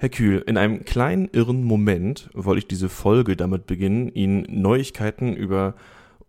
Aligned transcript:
Herr 0.00 0.08
Kühl, 0.08 0.42
in 0.46 0.56
einem 0.56 0.86
kleinen 0.86 1.28
irren 1.30 1.62
Moment 1.62 2.30
wollte 2.32 2.60
ich 2.60 2.66
diese 2.66 2.88
Folge 2.88 3.36
damit 3.36 3.66
beginnen, 3.66 4.08
Ihnen 4.14 4.46
Neuigkeiten 4.48 5.36
über 5.36 5.74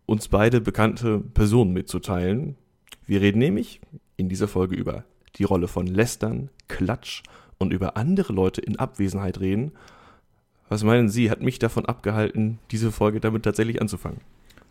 uns 0.05 0.27
beide 0.27 0.59
bekannte 0.59 1.19
Personen 1.19 1.71
mitzuteilen. 1.71 2.57
Wir 3.07 3.21
reden 3.21 3.39
nämlich 3.39 3.79
in 4.17 4.27
dieser 4.27 4.49
Folge 4.49 4.75
über 4.75 5.05
die 5.37 5.45
Rolle 5.45 5.69
von 5.69 5.87
Lästern, 5.87 6.49
Klatsch 6.67 7.23
und 7.59 7.71
über 7.71 7.95
andere 7.95 8.33
Leute 8.33 8.59
in 8.59 8.77
Abwesenheit 8.77 9.39
reden. 9.39 9.71
Was 10.67 10.83
meinen 10.83 11.07
Sie, 11.07 11.31
hat 11.31 11.41
mich 11.41 11.57
davon 11.57 11.85
abgehalten, 11.85 12.59
diese 12.71 12.91
Folge 12.91 13.21
damit 13.21 13.43
tatsächlich 13.43 13.81
anzufangen? 13.81 14.19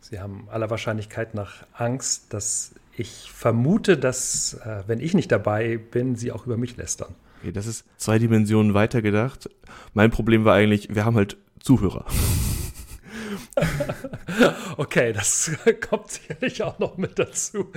Sie 0.01 0.21
haben 0.21 0.47
aller 0.51 0.69
Wahrscheinlichkeit 0.69 1.35
nach 1.35 1.65
Angst, 1.73 2.35
dass 2.35 2.75
ich 2.99 3.31
vermute, 3.33 3.97
dass, 3.97 4.61
äh, 4.63 4.83
wenn 4.89 5.01
ich 5.01 5.15
nicht 5.15 5.33
dabei 5.33 5.79
bin, 5.79 6.17
Sie 6.17 6.33
auch 6.33 6.45
über 6.45 6.59
mich 6.59 6.77
lästern. 6.77 7.15
Okay, 7.41 7.53
das 7.53 7.67
ist 7.67 7.87
zwei 7.97 8.19
Dimensionen 8.19 8.75
weitergedacht. 8.75 9.49
Mein 9.95 10.11
Problem 10.11 10.45
war 10.45 10.55
eigentlich, 10.55 10.95
wir 10.95 11.07
haben 11.07 11.17
halt 11.17 11.39
Zuhörer. 11.61 12.05
okay, 14.77 15.15
das 15.15 15.51
kommt 15.89 16.11
sicherlich 16.11 16.63
auch 16.63 16.79
noch 16.79 16.99
mit 16.99 17.19
dazu. 17.19 17.73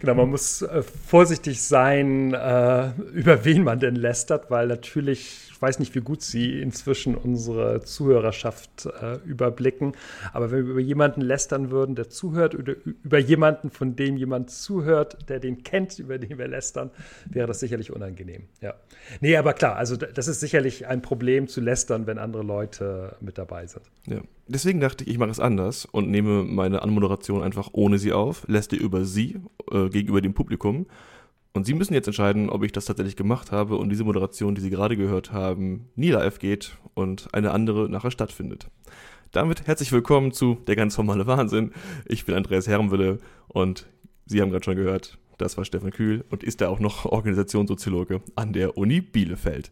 genau, 0.00 0.14
man 0.14 0.30
muss 0.30 0.60
äh, 0.62 0.82
vorsichtig 0.82 1.62
sein, 1.62 2.34
äh, 2.34 2.90
über 3.14 3.44
wen 3.44 3.64
man 3.64 3.80
denn 3.80 3.96
lästert, 3.96 4.50
weil 4.50 4.66
natürlich 4.66 5.53
weiß 5.64 5.78
nicht, 5.78 5.94
wie 5.94 6.00
gut 6.00 6.20
Sie 6.20 6.60
inzwischen 6.60 7.14
unsere 7.14 7.80
Zuhörerschaft 7.80 8.86
äh, 8.86 9.16
überblicken. 9.24 9.92
Aber 10.34 10.50
wenn 10.50 10.66
wir 10.66 10.72
über 10.72 10.80
jemanden 10.80 11.22
lästern 11.22 11.70
würden, 11.70 11.94
der 11.94 12.10
zuhört, 12.10 12.54
oder 12.54 12.74
über 12.84 13.18
jemanden, 13.18 13.70
von 13.70 13.96
dem 13.96 14.18
jemand 14.18 14.50
zuhört, 14.50 15.30
der 15.30 15.40
den 15.40 15.62
kennt, 15.62 15.98
über 15.98 16.18
den 16.18 16.36
wir 16.36 16.48
lästern, 16.48 16.90
wäre 17.24 17.46
das 17.46 17.60
sicherlich 17.60 17.92
unangenehm. 17.92 18.42
Ja. 18.60 18.74
Nee, 19.22 19.36
aber 19.36 19.54
klar, 19.54 19.76
also 19.76 19.96
das 19.96 20.28
ist 20.28 20.40
sicherlich 20.40 20.86
ein 20.86 21.00
Problem 21.00 21.48
zu 21.48 21.62
lästern, 21.62 22.06
wenn 22.06 22.18
andere 22.18 22.42
Leute 22.42 23.16
mit 23.20 23.38
dabei 23.38 23.66
sind. 23.66 23.84
Ja. 24.06 24.20
Deswegen 24.46 24.80
dachte 24.80 25.04
ich, 25.04 25.10
ich 25.10 25.18
mache 25.18 25.30
es 25.30 25.40
anders 25.40 25.86
und 25.86 26.10
nehme 26.10 26.44
meine 26.44 26.82
Anmoderation 26.82 27.42
einfach 27.42 27.70
ohne 27.72 27.98
sie 27.98 28.12
auf, 28.12 28.46
lässt 28.46 28.74
ihr 28.74 28.80
über 28.80 29.06
sie 29.06 29.40
äh, 29.70 29.88
gegenüber 29.88 30.20
dem 30.20 30.34
Publikum 30.34 30.86
und 31.54 31.64
Sie 31.64 31.74
müssen 31.74 31.94
jetzt 31.94 32.08
entscheiden, 32.08 32.50
ob 32.50 32.64
ich 32.64 32.72
das 32.72 32.84
tatsächlich 32.84 33.16
gemacht 33.16 33.52
habe 33.52 33.76
und 33.76 33.88
diese 33.88 34.04
Moderation, 34.04 34.56
die 34.56 34.60
Sie 34.60 34.70
gerade 34.70 34.96
gehört 34.96 35.32
haben, 35.32 35.88
nie 35.94 36.10
live 36.10 36.40
geht 36.40 36.76
und 36.94 37.28
eine 37.32 37.52
andere 37.52 37.88
nachher 37.88 38.10
stattfindet. 38.10 38.68
Damit 39.30 39.66
herzlich 39.66 39.92
willkommen 39.92 40.32
zu 40.32 40.58
Der 40.66 40.74
ganz 40.76 40.96
formale 40.96 41.26
Wahnsinn. 41.26 41.72
Ich 42.06 42.26
bin 42.26 42.34
Andreas 42.34 42.66
Herrenwille 42.66 43.18
und 43.46 43.86
Sie 44.26 44.42
haben 44.42 44.50
gerade 44.50 44.64
schon 44.64 44.76
gehört, 44.76 45.18
das 45.38 45.56
war 45.56 45.64
Stefan 45.64 45.92
Kühl 45.92 46.24
und 46.28 46.42
ist 46.42 46.60
da 46.60 46.68
auch 46.68 46.80
noch 46.80 47.04
Organisationssoziologe 47.04 48.20
an 48.34 48.52
der 48.52 48.76
Uni 48.76 49.00
Bielefeld. 49.00 49.70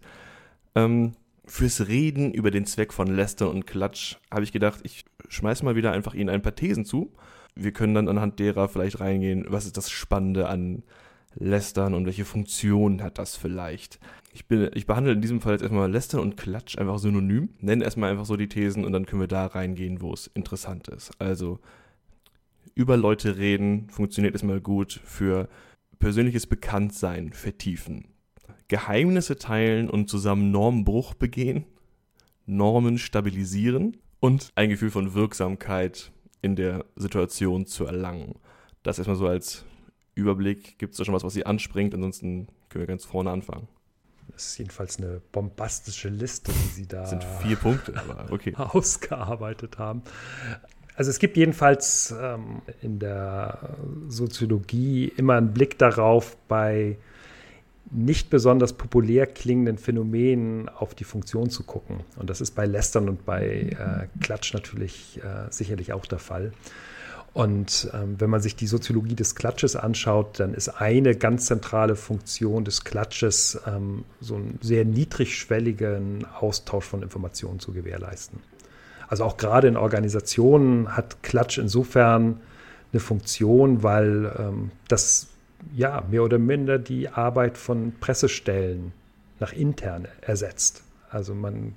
Ähm, 0.77 1.12
fürs 1.46 1.89
Reden 1.89 2.33
über 2.33 2.52
den 2.52 2.64
Zweck 2.64 2.92
von 2.92 3.08
Lästern 3.08 3.48
und 3.48 3.67
Klatsch 3.67 4.17
habe 4.30 4.44
ich 4.44 4.52
gedacht, 4.52 4.80
ich 4.84 5.05
schmeiße 5.28 5.64
mal 5.64 5.74
wieder 5.74 5.91
einfach 5.91 6.14
Ihnen 6.14 6.30
ein 6.30 6.42
paar 6.42 6.55
Thesen 6.55 6.84
zu. 6.84 7.12
Wir 7.56 7.72
können 7.72 7.94
dann 7.94 8.08
anhand 8.08 8.39
derer 8.39 8.69
vielleicht 8.69 9.00
reingehen, 9.00 9.46
was 9.48 9.67
ist 9.67 9.77
das 9.77 9.91
Spannende 9.91 10.48
an 10.48 10.84
Lästern 11.34 11.94
und 11.94 12.06
welche 12.06 12.25
Funktion 12.25 13.02
hat 13.02 13.19
das 13.19 13.36
vielleicht? 13.36 13.98
Ich, 14.33 14.47
bin, 14.47 14.70
ich 14.75 14.86
behandle 14.86 15.12
in 15.12 15.20
diesem 15.20 15.41
Fall 15.41 15.52
jetzt 15.52 15.62
erstmal 15.62 15.91
Lästern 15.91 16.20
und 16.20 16.36
Klatsch 16.36 16.78
einfach 16.78 16.98
synonym, 16.98 17.50
nenne 17.61 17.84
erstmal 17.84 18.11
einfach 18.11 18.24
so 18.24 18.36
die 18.36 18.48
Thesen 18.48 18.84
und 18.84 18.92
dann 18.92 19.06
können 19.06 19.20
wir 19.20 19.28
da 19.28 19.47
reingehen, 19.47 20.00
wo 20.00 20.12
es 20.12 20.28
interessant 20.28 20.89
ist. 20.89 21.11
Also 21.20 21.61
über 22.74 22.97
Leute 22.97 23.36
reden 23.36 23.89
funktioniert 23.91 24.34
erstmal 24.34 24.61
gut 24.61 25.00
für 25.05 25.48
persönliches 25.98 26.47
Bekanntsein 26.47 27.33
vertiefen. 27.33 28.08
Geheimnisse 28.69 29.36
teilen 29.36 29.91
und 29.91 30.08
zusammen 30.08 30.50
Normenbruch 30.50 31.14
begehen, 31.14 31.67
Normen 32.46 32.98
stabilisieren 32.98 33.98
und 34.20 34.50
ein 34.55 34.70
Gefühl 34.70 34.91
von 34.91 35.14
Wirksamkeit 35.14 36.11
in 36.41 36.56
der 36.56 36.84
Situation 36.96 37.67
zu 37.67 37.84
erlangen. 37.84 38.36
Das 38.83 38.98
erstmal 38.98 39.17
so 39.17 39.27
als 39.27 39.64
Überblick? 40.14 40.78
Gibt 40.78 40.92
es 40.92 40.98
da 40.98 41.05
schon 41.05 41.14
was, 41.14 41.24
was 41.24 41.33
Sie 41.33 41.46
anspringt? 41.46 41.95
Ansonsten 41.95 42.48
können 42.68 42.83
wir 42.83 42.86
ganz 42.86 43.05
vorne 43.05 43.30
anfangen. 43.30 43.68
Das 44.33 44.46
ist 44.46 44.58
jedenfalls 44.58 44.98
eine 44.98 45.20
bombastische 45.33 46.08
Liste, 46.08 46.52
die 46.52 46.68
Sie 46.68 46.86
da 46.86 47.00
das 47.00 47.11
sind 47.11 47.24
vier 47.42 47.56
Punkte, 47.56 47.95
okay. 48.30 48.55
ausgearbeitet 48.56 49.78
haben. 49.78 50.02
Also 50.95 51.11
es 51.11 51.18
gibt 51.18 51.36
jedenfalls 51.36 52.14
ähm, 52.18 52.62
in 52.83 52.98
der 52.98 53.77
Soziologie 54.08 55.12
immer 55.17 55.34
einen 55.34 55.52
Blick 55.52 55.78
darauf, 55.78 56.36
bei 56.48 56.98
nicht 57.90 58.30
besonders 58.30 58.73
populär 58.73 59.27
klingenden 59.27 59.77
Phänomenen 59.77 60.68
auf 60.68 60.94
die 60.94 61.05
Funktion 61.05 61.50
zu 61.50 61.64
gucken. 61.64 62.00
Und 62.17 62.30
das 62.30 62.40
ist 62.40 62.52
bei 62.52 62.64
Lästern 62.64 63.08
und 63.08 63.27
bei 63.27 63.46
äh, 63.46 64.06
Klatsch 64.20 64.55
natürlich 64.55 65.20
äh, 65.23 65.50
sicherlich 65.50 65.92
auch 65.92 66.06
der 66.06 66.18
Fall. 66.18 66.52
Und 67.34 67.88
ähm, 67.94 68.16
wenn 68.18 68.28
man 68.28 68.42
sich 68.42 68.56
die 68.56 68.66
Soziologie 68.66 69.14
des 69.14 69.34
Klatsches 69.34 69.74
anschaut, 69.74 70.38
dann 70.38 70.52
ist 70.52 70.68
eine 70.68 71.16
ganz 71.16 71.46
zentrale 71.46 71.96
Funktion 71.96 72.64
des 72.64 72.84
Klatsches, 72.84 73.58
ähm, 73.66 74.04
so 74.20 74.34
einen 74.34 74.58
sehr 74.60 74.84
niedrigschwelligen 74.84 76.26
Austausch 76.38 76.84
von 76.84 77.02
Informationen 77.02 77.58
zu 77.58 77.72
gewährleisten. 77.72 78.40
Also 79.08 79.24
auch 79.24 79.38
gerade 79.38 79.68
in 79.68 79.76
Organisationen 79.76 80.94
hat 80.94 81.22
Klatsch 81.22 81.56
insofern 81.58 82.40
eine 82.92 83.00
Funktion, 83.00 83.82
weil 83.82 84.30
ähm, 84.38 84.70
das 84.88 85.28
ja 85.74 86.02
mehr 86.10 86.24
oder 86.24 86.38
minder 86.38 86.78
die 86.78 87.08
Arbeit 87.08 87.56
von 87.56 87.94
Pressestellen 87.98 88.92
nach 89.40 89.52
intern 89.52 90.06
ersetzt. 90.20 90.82
Also 91.08 91.34
man 91.34 91.74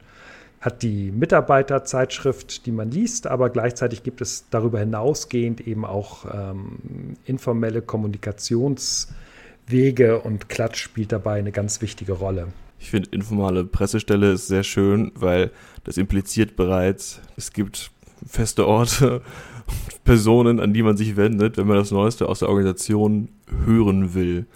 hat 0.66 0.81
die 0.81 1.12
Mitarbeiterzeitschrift, 1.12 2.66
die 2.66 2.72
man 2.72 2.90
liest, 2.90 3.28
aber 3.28 3.52
gleichzeitig 3.52 4.02
gibt 4.02 4.22
es 4.22 4.50
darüber 4.50 4.80
hinausgehend 4.80 5.62
eben 5.62 5.86
auch 5.86 6.26
ähm, 6.26 6.80
informelle 7.24 7.84
Kommunikationswege 7.84 10.22
und 10.22 10.50
Klatsch 10.50 10.81
spielt 10.81 11.12
dabei 11.12 11.38
eine 11.38 11.52
ganz 11.52 11.84
wichtige 11.84 12.14
Rolle. 12.14 12.48
Ich 12.80 12.90
finde, 12.90 13.12
informale 13.12 13.64
Pressestelle 13.64 14.31
ist 14.31 14.48
sehr 14.48 14.64
schön, 14.64 15.12
weil 15.14 15.52
das 15.84 15.98
impliziert 15.98 16.56
bereits, 16.56 17.22
es 17.38 17.53
gibt 17.53 17.92
feste 18.26 18.66
Orte, 18.66 19.22
Personen, 20.03 20.59
an 20.59 20.74
die 20.74 20.82
man 20.82 20.97
sich 20.97 21.16
wendet, 21.16 21.58
wenn 21.58 21.68
man 21.68 21.78
das 21.78 21.92
Neueste 21.92 22.28
aus 22.28 22.40
der 22.40 22.50
Organisation 22.50 23.30
hören 23.66 24.16
will. 24.16 24.47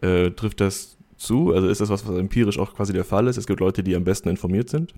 Äh, 0.00 0.30
trifft 0.30 0.62
das 0.62 0.96
zu? 1.18 1.52
Also 1.52 1.68
ist 1.68 1.82
das 1.82 1.90
was, 1.90 2.08
was 2.08 2.16
empirisch 2.16 2.58
auch 2.58 2.74
quasi 2.74 2.94
der 2.94 3.04
Fall 3.04 3.26
ist? 3.26 3.36
Es 3.36 3.46
gibt 3.46 3.60
Leute, 3.60 3.82
die 3.82 3.94
am 3.94 4.04
besten 4.04 4.30
informiert 4.30 4.70
sind? 4.70 4.94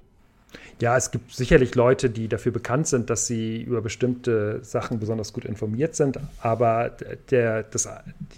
Ja, 0.81 0.97
es 0.97 1.11
gibt 1.11 1.33
sicherlich 1.33 1.75
Leute, 1.75 2.11
die 2.11 2.29
dafür 2.29 2.53
bekannt 2.53 2.89
sind, 2.89 3.09
dass 3.09 3.27
sie 3.27 3.63
über 3.63 3.81
bestimmte 3.81 4.63
Sachen 4.65 4.99
besonders 4.99 5.33
gut 5.33 5.45
informiert 5.45 5.95
sind, 5.95 6.19
aber 6.41 6.91
der, 7.31 7.63
das, 7.63 7.89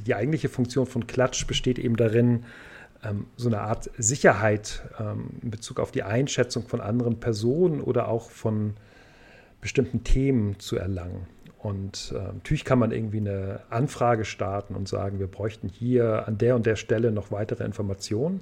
die 0.06 0.14
eigentliche 0.14 0.48
Funktion 0.48 0.86
von 0.86 1.06
Klatsch 1.06 1.46
besteht 1.46 1.78
eben 1.78 1.96
darin, 1.96 2.44
ähm, 3.02 3.26
so 3.36 3.48
eine 3.48 3.60
Art 3.60 3.90
Sicherheit 3.98 4.82
ähm, 4.98 5.30
in 5.42 5.50
Bezug 5.50 5.80
auf 5.80 5.92
die 5.92 6.02
Einschätzung 6.02 6.66
von 6.66 6.80
anderen 6.80 7.20
Personen 7.20 7.80
oder 7.80 8.08
auch 8.08 8.30
von 8.30 8.74
bestimmten 9.60 10.04
Themen 10.04 10.58
zu 10.58 10.76
erlangen. 10.76 11.26
Und 11.58 12.12
äh, 12.14 12.18
natürlich 12.18 12.64
kann 12.64 12.78
man 12.78 12.92
irgendwie 12.92 13.18
eine 13.18 13.60
Anfrage 13.70 14.24
starten 14.24 14.74
und 14.74 14.88
sagen, 14.88 15.18
wir 15.18 15.26
bräuchten 15.26 15.68
hier 15.68 16.28
an 16.28 16.38
der 16.38 16.54
und 16.54 16.66
der 16.66 16.76
Stelle 16.76 17.10
noch 17.10 17.30
weitere 17.30 17.64
Informationen. 17.64 18.40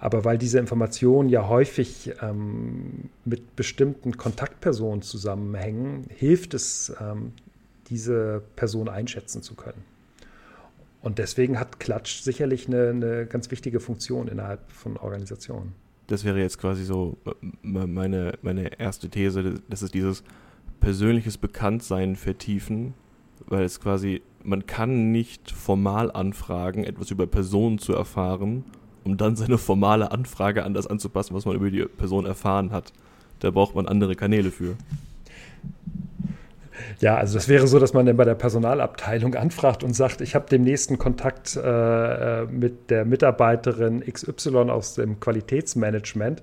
Aber 0.00 0.24
weil 0.24 0.38
diese 0.38 0.58
Informationen 0.58 1.28
ja 1.28 1.48
häufig 1.48 2.12
ähm, 2.22 3.10
mit 3.24 3.56
bestimmten 3.56 4.16
Kontaktpersonen 4.16 5.02
zusammenhängen, 5.02 6.06
hilft 6.08 6.54
es, 6.54 6.92
ähm, 7.00 7.32
diese 7.88 8.42
Person 8.54 8.88
einschätzen 8.88 9.42
zu 9.42 9.54
können. 9.54 9.82
Und 11.00 11.18
deswegen 11.18 11.58
hat 11.58 11.80
Klatsch 11.80 12.20
sicherlich 12.20 12.68
eine, 12.68 12.90
eine 12.90 13.26
ganz 13.26 13.50
wichtige 13.50 13.80
Funktion 13.80 14.28
innerhalb 14.28 14.70
von 14.70 14.96
Organisationen. 14.96 15.72
Das 16.06 16.24
wäre 16.24 16.38
jetzt 16.40 16.58
quasi 16.58 16.84
so 16.84 17.16
äh, 17.26 17.30
meine, 17.62 18.34
meine 18.42 18.78
erste 18.78 19.08
These, 19.08 19.60
das 19.68 19.82
ist 19.82 19.94
dieses 19.94 20.22
persönliches 20.80 21.38
Bekanntsein 21.38 22.14
vertiefen, 22.14 22.94
weil 23.46 23.64
es 23.64 23.80
quasi, 23.80 24.22
man 24.44 24.66
kann 24.66 25.10
nicht 25.10 25.50
formal 25.50 26.12
anfragen, 26.12 26.84
etwas 26.84 27.10
über 27.10 27.26
Personen 27.26 27.78
zu 27.78 27.94
erfahren 27.94 28.64
um 29.08 29.16
dann 29.16 29.36
seine 29.36 29.58
formale 29.58 30.10
Anfrage 30.12 30.64
an 30.64 30.74
das 30.74 30.86
anzupassen, 30.86 31.34
was 31.34 31.46
man 31.46 31.56
über 31.56 31.70
die 31.70 31.84
Person 31.84 32.26
erfahren 32.26 32.70
hat. 32.72 32.92
Da 33.40 33.50
braucht 33.50 33.74
man 33.74 33.86
andere 33.86 34.14
Kanäle 34.14 34.50
für. 34.50 34.76
Ja, 37.00 37.16
also 37.16 37.34
das 37.34 37.48
wäre 37.48 37.66
so, 37.66 37.78
dass 37.78 37.92
man 37.92 38.06
dann 38.06 38.16
bei 38.16 38.24
der 38.24 38.34
Personalabteilung 38.34 39.34
anfragt 39.34 39.84
und 39.84 39.94
sagt, 39.94 40.20
ich 40.20 40.34
habe 40.34 40.48
den 40.48 40.62
nächsten 40.62 40.98
Kontakt 40.98 41.56
äh, 41.56 42.44
mit 42.46 42.90
der 42.90 43.04
Mitarbeiterin 43.04 44.00
XY 44.00 44.70
aus 44.70 44.94
dem 44.94 45.20
Qualitätsmanagement. 45.20 46.42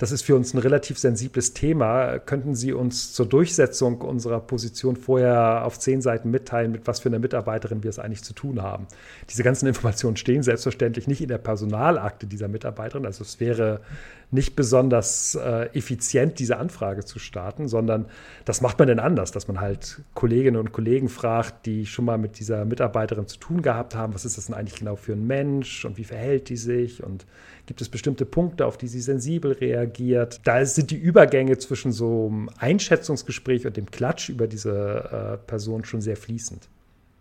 Das 0.00 0.12
ist 0.12 0.22
für 0.22 0.34
uns 0.34 0.54
ein 0.54 0.58
relativ 0.58 0.98
sensibles 0.98 1.52
Thema. 1.52 2.18
Könnten 2.20 2.54
Sie 2.54 2.72
uns 2.72 3.12
zur 3.12 3.26
Durchsetzung 3.26 4.00
unserer 4.00 4.40
Position 4.40 4.96
vorher 4.96 5.66
auf 5.66 5.78
zehn 5.78 6.00
Seiten 6.00 6.30
mitteilen, 6.30 6.72
mit 6.72 6.86
was 6.86 7.00
für 7.00 7.10
einer 7.10 7.18
Mitarbeiterin 7.18 7.82
wir 7.82 7.90
es 7.90 7.98
eigentlich 7.98 8.22
zu 8.22 8.32
tun 8.32 8.62
haben? 8.62 8.86
Diese 9.28 9.42
ganzen 9.42 9.66
Informationen 9.66 10.16
stehen 10.16 10.42
selbstverständlich 10.42 11.06
nicht 11.06 11.20
in 11.20 11.28
der 11.28 11.36
Personalakte 11.36 12.26
dieser 12.26 12.48
Mitarbeiterin. 12.48 13.04
Also 13.04 13.22
es 13.22 13.40
wäre 13.40 13.82
nicht 14.30 14.56
besonders 14.56 15.34
äh, 15.34 15.68
effizient, 15.74 16.38
diese 16.38 16.56
Anfrage 16.56 17.04
zu 17.04 17.18
starten, 17.18 17.68
sondern 17.68 18.06
das 18.46 18.62
macht 18.62 18.78
man 18.78 18.88
denn 18.88 19.00
anders, 19.00 19.32
dass 19.32 19.48
man 19.48 19.60
halt 19.60 20.00
Kolleginnen 20.14 20.56
und 20.56 20.72
Kollegen 20.72 21.10
fragt, 21.10 21.66
die 21.66 21.84
schon 21.84 22.06
mal 22.06 22.16
mit 22.16 22.38
dieser 22.38 22.64
Mitarbeiterin 22.64 23.26
zu 23.26 23.38
tun 23.38 23.60
gehabt 23.60 23.94
haben, 23.94 24.14
was 24.14 24.24
ist 24.24 24.38
das 24.38 24.46
denn 24.46 24.54
eigentlich 24.54 24.78
genau 24.78 24.96
für 24.96 25.12
ein 25.12 25.26
Mensch 25.26 25.84
und 25.84 25.98
wie 25.98 26.04
verhält 26.04 26.48
die 26.48 26.56
sich 26.56 27.02
und 27.02 27.26
gibt 27.70 27.80
es 27.80 27.88
bestimmte 27.88 28.26
Punkte, 28.26 28.66
auf 28.66 28.78
die 28.78 28.88
sie 28.88 29.00
sensibel 29.00 29.52
reagiert. 29.52 30.40
Da 30.42 30.66
sind 30.66 30.90
die 30.90 30.96
Übergänge 30.96 31.56
zwischen 31.56 31.92
so 31.92 32.26
einem 32.26 32.50
Einschätzungsgespräch 32.58 33.64
und 33.64 33.76
dem 33.76 33.88
Klatsch 33.92 34.28
über 34.28 34.48
diese 34.48 35.38
äh, 35.38 35.46
Person 35.46 35.84
schon 35.84 36.00
sehr 36.00 36.16
fließend. 36.16 36.68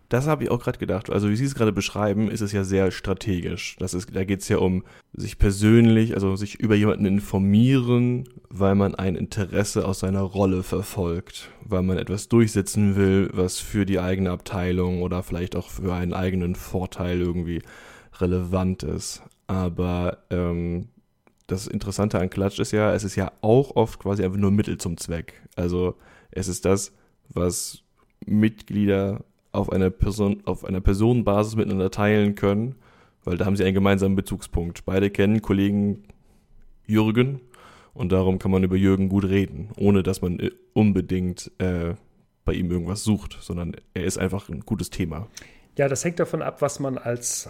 Das 0.09 0.25
habe 0.25 0.43
ich 0.43 0.49
auch 0.49 0.59
gerade 0.59 0.79
gedacht. 0.79 1.11
Also 1.11 1.29
wie 1.29 1.35
Sie 1.35 1.45
es 1.45 1.53
gerade 1.53 1.71
beschreiben, 1.71 2.31
ist 2.31 2.41
es 2.41 2.51
ja 2.51 2.63
sehr 2.63 2.89
strategisch. 2.89 3.75
Das 3.77 3.93
ist, 3.93 4.15
da 4.15 4.23
geht 4.23 4.41
es 4.41 4.49
ja 4.49 4.57
um 4.57 4.83
sich 5.13 5.37
persönlich, 5.37 6.15
also 6.15 6.35
sich 6.35 6.59
über 6.59 6.73
jemanden 6.73 7.05
informieren, 7.05 8.27
weil 8.49 8.73
man 8.73 8.95
ein 8.95 9.15
Interesse 9.15 9.87
aus 9.87 9.99
seiner 9.99 10.21
Rolle 10.21 10.63
verfolgt, 10.63 11.51
weil 11.63 11.83
man 11.83 11.99
etwas 11.99 12.27
durchsetzen 12.27 12.95
will, 12.95 13.29
was 13.33 13.59
für 13.59 13.85
die 13.85 13.99
eigene 13.99 14.31
Abteilung 14.31 15.03
oder 15.03 15.21
vielleicht 15.21 15.55
auch 15.55 15.69
für 15.69 15.93
einen 15.93 16.13
eigenen 16.13 16.55
Vorteil 16.55 17.21
irgendwie 17.21 17.61
relevant 18.19 18.81
ist. 18.81 19.21
Aber 19.49 20.19
ähm, 20.29 20.89
das 21.47 21.65
Interessante 21.65 22.19
an 22.19 22.29
Klatsch 22.29 22.59
ist 22.59 22.71
ja, 22.71 22.93
es 22.93 23.03
ist 23.03 23.15
ja 23.15 23.31
auch 23.41 23.75
oft 23.75 23.99
quasi 23.99 24.23
einfach 24.23 24.37
nur 24.37 24.51
Mittel 24.51 24.77
zum 24.77 24.95
Zweck. 24.97 25.41
Also 25.55 25.95
es 26.29 26.47
ist 26.47 26.65
das, 26.65 26.93
was 27.29 27.81
Mitglieder 28.27 29.23
auf 29.51 29.71
einer 29.71 29.89
Person, 29.89 30.43
auf 30.45 30.63
einer 30.65 30.81
Personenbasis 30.81 31.55
miteinander 31.55 31.89
teilen 31.89 32.35
können, 32.35 32.75
weil 33.23 33.37
da 33.37 33.45
haben 33.47 33.55
sie 33.55 33.63
einen 33.63 33.73
gemeinsamen 33.73 34.15
Bezugspunkt. 34.15 34.85
Beide 34.85 35.09
kennen 35.09 35.41
Kollegen 35.41 36.03
Jürgen 36.85 37.41
und 37.95 38.11
darum 38.11 38.37
kann 38.37 38.51
man 38.51 38.63
über 38.63 38.75
Jürgen 38.75 39.09
gut 39.09 39.25
reden, 39.25 39.69
ohne 39.77 40.03
dass 40.03 40.21
man 40.21 40.39
äh, 40.39 40.51
unbedingt 40.73 41.51
äh, 41.57 41.95
bei 42.45 42.53
ihm 42.53 42.69
irgendwas 42.69 43.03
sucht, 43.03 43.39
sondern 43.41 43.75
er 43.95 44.03
ist 44.03 44.19
einfach 44.19 44.47
ein 44.49 44.59
gutes 44.59 44.91
Thema. 44.91 45.25
Ja, 45.75 45.87
das 45.87 46.05
hängt 46.05 46.19
davon 46.19 46.43
ab, 46.43 46.61
was 46.61 46.79
man 46.79 46.99
als, 46.99 47.49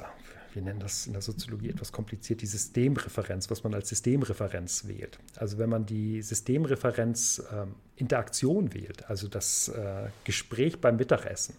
wir 0.54 0.62
nennen 0.62 0.80
das 0.80 1.08
in 1.08 1.14
der 1.14 1.22
Soziologie 1.22 1.70
etwas 1.70 1.92
kompliziert, 1.92 2.42
die 2.42 2.48
Systemreferenz, 2.48 3.50
was 3.50 3.64
man 3.64 3.74
als 3.74 3.90
Systemreferenz 3.90 4.88
wählt. 4.88 5.20
Also 5.36 5.58
wenn 5.58 5.70
man 5.70 5.86
die 5.86 6.22
Systemreferenz 6.22 7.44
ähm, 7.52 7.76
Interaktion 7.96 8.74
wählt, 8.74 9.10
also 9.10 9.28
das 9.28 9.70
äh, 9.70 10.08
Gespräch 10.24 10.80
beim 10.80 10.98
Mittagessen, 10.98 11.56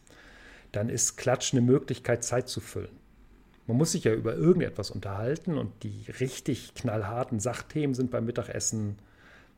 dann 0.72 0.88
ist 0.88 1.16
Klatsch 1.16 1.52
eine 1.52 1.62
Möglichkeit, 1.62 2.24
Zeit 2.24 2.48
zu 2.48 2.60
füllen. 2.60 3.00
Man 3.66 3.76
muss 3.76 3.92
sich 3.92 4.04
ja 4.04 4.12
über 4.12 4.34
irgendetwas 4.34 4.90
unterhalten 4.90 5.56
und 5.56 5.84
die 5.84 6.04
richtig 6.18 6.74
knallharten 6.74 7.38
Sachthemen 7.38 7.94
sind 7.94 8.10
beim 8.10 8.24
Mittagessen 8.24 8.96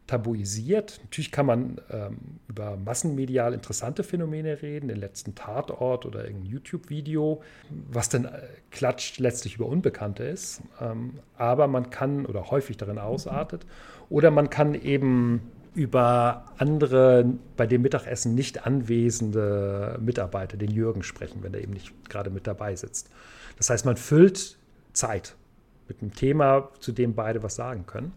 tabuisiert. 0.06 1.00
Natürlich 1.04 1.32
kann 1.32 1.46
man 1.46 1.80
ähm, 1.90 2.18
über 2.48 2.76
massenmedial 2.76 3.54
interessante 3.54 4.02
Phänomene 4.02 4.62
reden, 4.62 4.88
den 4.88 4.98
letzten 4.98 5.34
Tatort 5.34 6.06
oder 6.06 6.24
irgendein 6.24 6.50
YouTube-Video, 6.50 7.42
was 7.90 8.08
dann 8.08 8.24
äh, 8.24 8.42
Klatsch 8.70 9.18
letztlich 9.18 9.56
über 9.56 9.66
Unbekannte 9.66 10.24
ist. 10.24 10.62
Ähm, 10.80 11.20
aber 11.36 11.68
man 11.68 11.90
kann 11.90 12.26
oder 12.26 12.50
häufig 12.50 12.76
darin 12.76 12.98
ausartet. 12.98 13.64
Oder 14.10 14.30
man 14.30 14.50
kann 14.50 14.74
eben 14.74 15.40
über 15.74 16.44
andere 16.58 17.24
bei 17.56 17.66
dem 17.66 17.82
Mittagessen 17.82 18.34
nicht 18.34 18.66
anwesende 18.66 19.98
Mitarbeiter, 20.00 20.56
den 20.56 20.70
Jürgen, 20.70 21.02
sprechen, 21.02 21.42
wenn 21.42 21.54
er 21.54 21.60
eben 21.62 21.72
nicht 21.72 22.10
gerade 22.10 22.28
mit 22.28 22.46
dabei 22.46 22.76
sitzt. 22.76 23.08
Das 23.56 23.70
heißt, 23.70 23.86
man 23.86 23.96
füllt 23.96 24.58
Zeit 24.92 25.34
mit 25.88 26.02
einem 26.02 26.14
Thema, 26.14 26.68
zu 26.80 26.92
dem 26.92 27.14
beide 27.14 27.42
was 27.42 27.54
sagen 27.54 27.86
können. 27.86 28.12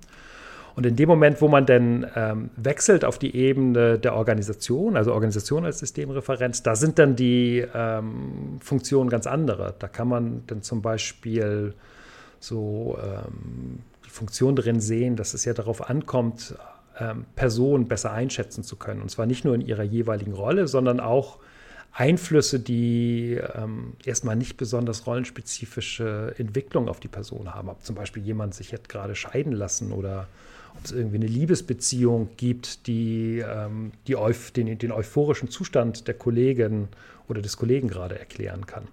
Und 0.76 0.86
in 0.86 0.98
dem 0.98 1.08
Moment, 1.08 1.42
wo 1.42 1.48
man 1.48 1.66
dann 1.66 2.06
ähm, 2.16 2.50
wechselt 2.58 3.06
auf 3.06 3.18
die 3.18 3.34
Ebene 3.36 3.98
der 3.98 4.16
Organisation, 4.16 4.98
also 4.98 5.14
Organisation 5.14 5.64
als 5.64 5.80
Systemreferenz, 5.80 6.64
da 6.64 6.76
sind 6.76 7.00
dann 7.00 7.16
die 7.16 7.66
ähm, 7.74 8.58
Funktionen 8.60 9.10
ganz 9.10 9.26
andere. 9.26 9.74
Da 9.80 9.88
kann 9.88 10.10
man 10.10 10.44
dann 10.48 10.62
zum 10.64 10.82
Beispiel 10.82 11.74
so 12.40 12.98
ähm, 13.02 13.80
die 14.06 14.10
Funktion 14.10 14.56
drin 14.58 14.82
sehen, 14.82 15.16
dass 15.16 15.34
es 15.34 15.46
ja 15.46 15.54
darauf 15.54 15.90
ankommt, 15.90 16.56
ähm, 17.00 17.26
Person 17.36 17.88
besser 17.88 18.12
einschätzen 18.12 18.64
zu 18.64 18.76
können. 18.76 19.02
Und 19.02 19.10
zwar 19.10 19.26
nicht 19.26 19.46
nur 19.46 19.56
in 19.56 19.62
ihrer 19.62 19.84
jeweiligen 19.84 20.34
Rolle, 20.34 20.68
sondern 20.68 21.00
auch 21.00 21.40
Einflüsse, 21.94 22.60
die 22.60 23.40
ähm, 23.56 23.94
erstmal 24.04 24.36
nicht 24.36 24.58
besonders 24.58 25.08
rollenspezifische 25.08 26.36
Entwicklung 26.38 26.90
auf 26.90 27.00
die 27.00 27.08
Person 27.08 27.54
haben. 27.54 27.70
Ob 27.70 27.82
zum 27.84 27.96
Beispiel 27.96 28.24
jemand 28.24 28.54
sich 28.54 28.72
jetzt 28.72 28.90
gerade 28.90 29.16
scheiden 29.16 29.54
lassen 29.54 29.94
oder 29.94 30.28
es 30.84 30.92
irgendwie 30.92 31.18
eine 31.18 31.28
Liebesbeziehung 31.28 32.30
gibt, 32.38 32.88
die, 32.88 33.40
ähm, 33.40 33.92
die 34.08 34.16
den, 34.56 34.78
den 34.78 34.92
euphorischen 34.92 35.50
Zustand 35.50 36.08
der 36.08 36.16
Kollegin 36.16 36.88
oder 37.28 37.42
des 37.42 37.58
Kollegen 37.58 37.88
gerade 37.88 38.20
erklären 38.20 38.66
kann. 38.66 38.88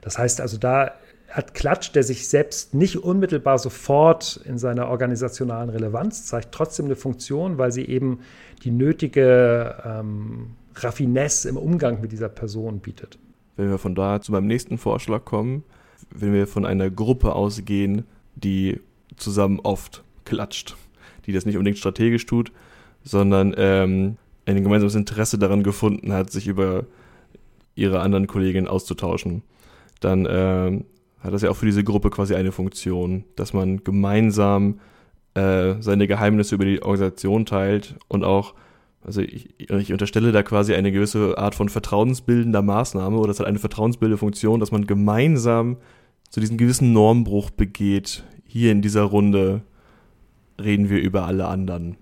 Das 0.00 0.18
heißt 0.18 0.40
also, 0.40 0.58
da 0.58 0.92
hat 1.28 1.54
Klatsch, 1.54 1.92
der 1.94 2.04
sich 2.04 2.28
selbst 2.28 2.74
nicht 2.74 2.98
unmittelbar 2.98 3.58
sofort 3.58 4.40
in 4.44 4.56
seiner 4.58 4.88
organisationalen 4.88 5.68
Relevanz 5.68 6.26
zeigt, 6.26 6.52
trotzdem 6.52 6.86
eine 6.86 6.94
Funktion, 6.94 7.58
weil 7.58 7.72
sie 7.72 7.84
eben 7.86 8.20
die 8.62 8.70
nötige 8.70 9.82
ähm, 9.84 10.50
Raffinesse 10.76 11.48
im 11.48 11.56
Umgang 11.56 12.00
mit 12.00 12.12
dieser 12.12 12.28
Person 12.28 12.78
bietet. 12.78 13.18
Wenn 13.56 13.70
wir 13.70 13.78
von 13.78 13.94
da 13.94 14.20
zu 14.20 14.30
meinem 14.30 14.46
nächsten 14.46 14.78
Vorschlag 14.78 15.24
kommen, 15.24 15.64
wenn 16.10 16.32
wir 16.32 16.46
von 16.46 16.64
einer 16.64 16.90
Gruppe 16.90 17.34
ausgehen, 17.34 18.04
die 18.36 18.80
zusammen 19.16 19.60
oft 19.60 20.04
klatscht, 20.24 20.76
die 21.26 21.32
das 21.32 21.46
nicht 21.46 21.56
unbedingt 21.56 21.78
strategisch 21.78 22.26
tut, 22.26 22.52
sondern 23.02 23.54
ähm, 23.56 24.16
ein 24.46 24.62
gemeinsames 24.62 24.94
Interesse 24.94 25.38
daran 25.38 25.62
gefunden 25.62 26.12
hat, 26.12 26.30
sich 26.30 26.46
über 26.46 26.84
ihre 27.74 28.00
anderen 28.00 28.26
Kolleginnen 28.26 28.68
auszutauschen, 28.68 29.42
dann 30.00 30.26
ähm, 30.28 30.84
hat 31.20 31.32
das 31.32 31.42
ja 31.42 31.50
auch 31.50 31.56
für 31.56 31.66
diese 31.66 31.84
Gruppe 31.84 32.10
quasi 32.10 32.34
eine 32.34 32.52
Funktion, 32.52 33.24
dass 33.36 33.52
man 33.52 33.82
gemeinsam 33.82 34.80
äh, 35.34 35.74
seine 35.80 36.06
Geheimnisse 36.06 36.54
über 36.54 36.64
die 36.64 36.82
Organisation 36.82 37.46
teilt 37.46 37.96
und 38.08 38.24
auch, 38.24 38.54
also 39.02 39.20
ich, 39.20 39.48
ich 39.58 39.92
unterstelle 39.92 40.32
da 40.32 40.42
quasi 40.42 40.74
eine 40.74 40.92
gewisse 40.92 41.36
Art 41.38 41.54
von 41.54 41.68
vertrauensbildender 41.68 42.62
Maßnahme 42.62 43.16
oder 43.16 43.30
es 43.30 43.40
hat 43.40 43.46
eine 43.46 43.58
vertrauensbildende 43.58 44.18
Funktion, 44.18 44.60
dass 44.60 44.70
man 44.70 44.86
gemeinsam 44.86 45.78
zu 46.30 46.40
diesem 46.40 46.56
gewissen 46.56 46.92
Normbruch 46.92 47.50
begeht. 47.50 48.24
Hier 48.46 48.70
in 48.70 48.82
dieser 48.82 49.02
Runde 49.02 49.62
reden 50.60 50.88
wir 50.90 51.00
über 51.00 51.26
alle 51.26 51.46
anderen. 51.46 51.96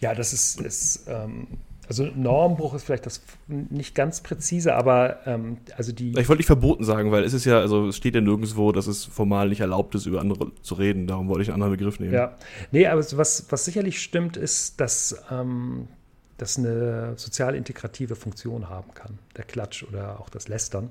Ja, 0.00 0.14
das 0.14 0.32
ist, 0.32 0.60
ist 0.60 1.04
ähm, 1.06 1.46
also 1.88 2.04
Normbruch 2.04 2.74
ist 2.74 2.84
vielleicht 2.84 3.06
das 3.06 3.20
nicht 3.48 3.94
ganz 3.94 4.20
präzise, 4.22 4.74
aber 4.74 5.26
ähm, 5.26 5.58
also 5.76 5.92
die. 5.92 6.10
Ich 6.18 6.28
wollte 6.28 6.40
nicht 6.40 6.46
verboten 6.46 6.84
sagen, 6.84 7.12
weil 7.12 7.24
es 7.24 7.34
ist 7.34 7.44
ja, 7.44 7.58
also 7.58 7.88
es 7.88 7.96
steht 7.96 8.14
ja 8.14 8.20
nirgendwo, 8.20 8.72
dass 8.72 8.86
es 8.86 9.04
formal 9.04 9.48
nicht 9.48 9.60
erlaubt 9.60 9.94
ist, 9.94 10.06
über 10.06 10.20
andere 10.20 10.52
zu 10.62 10.74
reden. 10.74 11.06
Darum 11.06 11.28
wollte 11.28 11.42
ich 11.42 11.48
einen 11.48 11.62
anderen 11.62 11.72
Begriff 11.72 12.00
nehmen. 12.00 12.14
Ja. 12.14 12.36
Nee, 12.70 12.86
aber 12.86 13.04
was, 13.18 13.46
was 13.50 13.64
sicherlich 13.64 14.00
stimmt, 14.00 14.36
ist, 14.36 14.80
dass 14.80 15.22
ähm, 15.30 15.88
das 16.38 16.56
eine 16.58 17.14
sozial 17.16 17.54
integrative 17.54 18.16
Funktion 18.16 18.68
haben 18.68 18.94
kann. 18.94 19.18
Der 19.36 19.44
Klatsch 19.44 19.82
oder 19.82 20.18
auch 20.20 20.30
das 20.30 20.48
Lästern. 20.48 20.90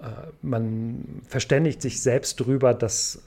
Äh, 0.00 0.04
man 0.40 1.20
verständigt 1.28 1.82
sich 1.82 2.00
selbst 2.00 2.40
darüber, 2.40 2.74
dass 2.74 3.22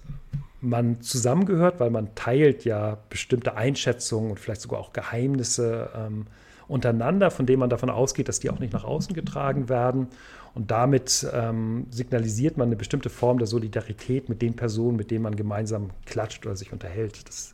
man 0.63 1.01
zusammengehört, 1.01 1.79
weil 1.79 1.89
man 1.89 2.15
teilt 2.15 2.65
ja 2.65 2.97
bestimmte 3.09 3.55
Einschätzungen 3.55 4.31
und 4.31 4.39
vielleicht 4.39 4.61
sogar 4.61 4.79
auch 4.79 4.93
Geheimnisse. 4.93 5.89
Ähm, 5.95 6.25
untereinander, 6.67 7.31
von 7.31 7.45
denen 7.45 7.59
man 7.59 7.69
davon 7.69 7.89
ausgeht, 7.89 8.27
dass 8.27 8.39
die 8.39 8.49
auch 8.49 8.59
nicht 8.59 8.73
nach 8.73 8.83
außen 8.83 9.13
getragen 9.13 9.69
werden. 9.69 10.07
Und 10.55 10.71
damit 10.71 11.27
ähm, 11.33 11.87
signalisiert 11.89 12.57
man 12.57 12.67
eine 12.67 12.75
bestimmte 12.75 13.09
Form 13.09 13.39
der 13.39 13.47
Solidarität 13.47 14.29
mit 14.29 14.41
den 14.41 14.55
Personen, 14.55 14.97
mit 14.97 15.09
denen 15.09 15.23
man 15.23 15.35
gemeinsam 15.35 15.89
klatscht 16.05 16.45
oder 16.45 16.55
sich 16.55 16.71
unterhält. 16.71 17.27
Das 17.27 17.53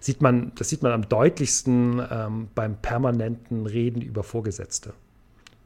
sieht 0.00 0.22
man, 0.22 0.52
das 0.56 0.70
sieht 0.70 0.82
man 0.82 0.92
am 0.92 1.08
deutlichsten 1.08 2.02
ähm, 2.10 2.48
beim 2.54 2.76
permanenten 2.76 3.66
Reden 3.66 4.00
über 4.00 4.22
Vorgesetzte. 4.22 4.94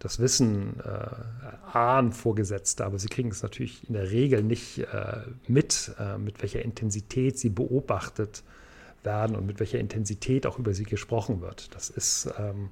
Das 0.05 0.19
wissen 0.19 0.81
äh, 0.81 1.75
ahnen 1.75 2.13
Vorgesetzte, 2.13 2.85
aber 2.85 2.99
sie 2.99 3.09
kriegen 3.09 3.31
es 3.31 3.43
natürlich 3.43 3.89
in 3.89 3.95
der 3.95 4.11
Regel 4.11 4.43
nicht 4.43 4.81
äh, 4.81 5.23
mit, 5.49 5.95
äh, 5.99 6.19
mit 6.19 6.43
welcher 6.43 6.61
Intensität 6.61 7.39
sie 7.39 7.49
beobachtet 7.49 8.43
werden 9.03 9.35
und 9.35 9.47
mit 9.47 9.61
welcher 9.61 9.79
Intensität 9.79 10.47
auch 10.47 10.59
über 10.59 10.75
sie 10.75 10.83
gesprochen 10.83 11.41
wird. 11.41 11.75
Das 11.75 11.89
ist 11.89 12.29
ähm, 12.39 12.69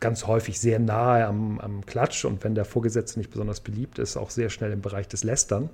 ganz 0.00 0.26
häufig 0.26 0.58
sehr 0.58 0.78
nahe 0.78 1.26
am, 1.26 1.60
am, 1.60 1.84
Klatsch 1.84 2.24
und 2.24 2.42
wenn 2.42 2.54
der 2.54 2.64
Vorgesetzte 2.64 3.18
nicht 3.18 3.30
besonders 3.30 3.60
beliebt 3.60 3.98
ist, 3.98 4.16
auch 4.16 4.30
sehr 4.30 4.48
schnell 4.48 4.72
im 4.72 4.80
Bereich 4.80 5.08
des 5.08 5.24
Lästern. 5.24 5.68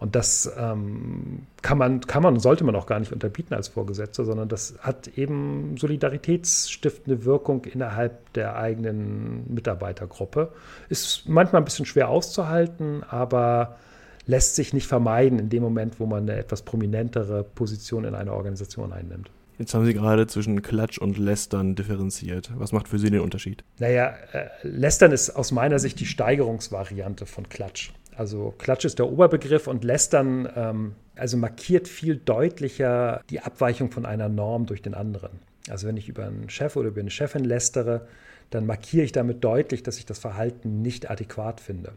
Und 0.00 0.16
das 0.16 0.50
ähm, 0.58 1.46
kann 1.60 1.76
man, 1.76 2.00
kann 2.00 2.22
man 2.22 2.34
und 2.34 2.40
sollte 2.40 2.64
man 2.64 2.74
auch 2.74 2.86
gar 2.86 2.98
nicht 2.98 3.12
unterbieten 3.12 3.52
als 3.52 3.68
Vorgesetzter, 3.68 4.24
sondern 4.24 4.48
das 4.48 4.74
hat 4.80 5.08
eben 5.08 5.76
solidaritätsstiftende 5.76 7.26
Wirkung 7.26 7.66
innerhalb 7.66 8.32
der 8.32 8.56
eigenen 8.56 9.52
Mitarbeitergruppe. 9.52 10.52
Ist 10.88 11.28
manchmal 11.28 11.60
ein 11.60 11.66
bisschen 11.66 11.84
schwer 11.84 12.08
auszuhalten, 12.08 13.02
aber 13.08 13.76
lässt 14.24 14.56
sich 14.56 14.72
nicht 14.72 14.86
vermeiden 14.86 15.38
in 15.38 15.50
dem 15.50 15.62
Moment, 15.62 16.00
wo 16.00 16.06
man 16.06 16.22
eine 16.22 16.38
etwas 16.38 16.62
prominentere 16.62 17.44
Position 17.44 18.04
in 18.04 18.14
einer 18.14 18.32
Organisation 18.32 18.94
einnimmt. 18.94 19.30
Jetzt 19.58 19.74
haben 19.74 19.84
Sie 19.84 19.92
gerade 19.92 20.26
zwischen 20.26 20.62
Klatsch 20.62 20.96
und 20.96 21.18
Lästern 21.18 21.74
differenziert. 21.74 22.50
Was 22.54 22.72
macht 22.72 22.88
für 22.88 22.98
Sie 22.98 23.10
den 23.10 23.20
Unterschied? 23.20 23.62
Naja, 23.78 24.14
äh, 24.32 24.48
Lästern 24.62 25.12
ist 25.12 25.28
aus 25.28 25.52
meiner 25.52 25.78
Sicht 25.78 26.00
die 26.00 26.06
Steigerungsvariante 26.06 27.26
von 27.26 27.46
Klatsch. 27.50 27.92
Also 28.20 28.52
Klatsch 28.58 28.84
ist 28.84 28.98
der 28.98 29.10
Oberbegriff 29.10 29.66
und 29.66 29.82
Lästern 29.82 30.46
ähm, 30.54 30.94
also 31.16 31.38
markiert 31.38 31.88
viel 31.88 32.16
deutlicher 32.16 33.22
die 33.30 33.40
Abweichung 33.40 33.90
von 33.90 34.04
einer 34.04 34.28
Norm 34.28 34.66
durch 34.66 34.82
den 34.82 34.92
anderen. 34.92 35.40
Also 35.70 35.88
wenn 35.88 35.96
ich 35.96 36.06
über 36.06 36.26
einen 36.26 36.50
Chef 36.50 36.76
oder 36.76 36.88
über 36.88 37.00
eine 37.00 37.08
Chefin 37.08 37.44
lästere, 37.44 38.06
dann 38.50 38.66
markiere 38.66 39.06
ich 39.06 39.12
damit 39.12 39.42
deutlich, 39.42 39.82
dass 39.82 39.96
ich 39.96 40.04
das 40.04 40.18
Verhalten 40.18 40.82
nicht 40.82 41.10
adäquat 41.10 41.62
finde. 41.62 41.92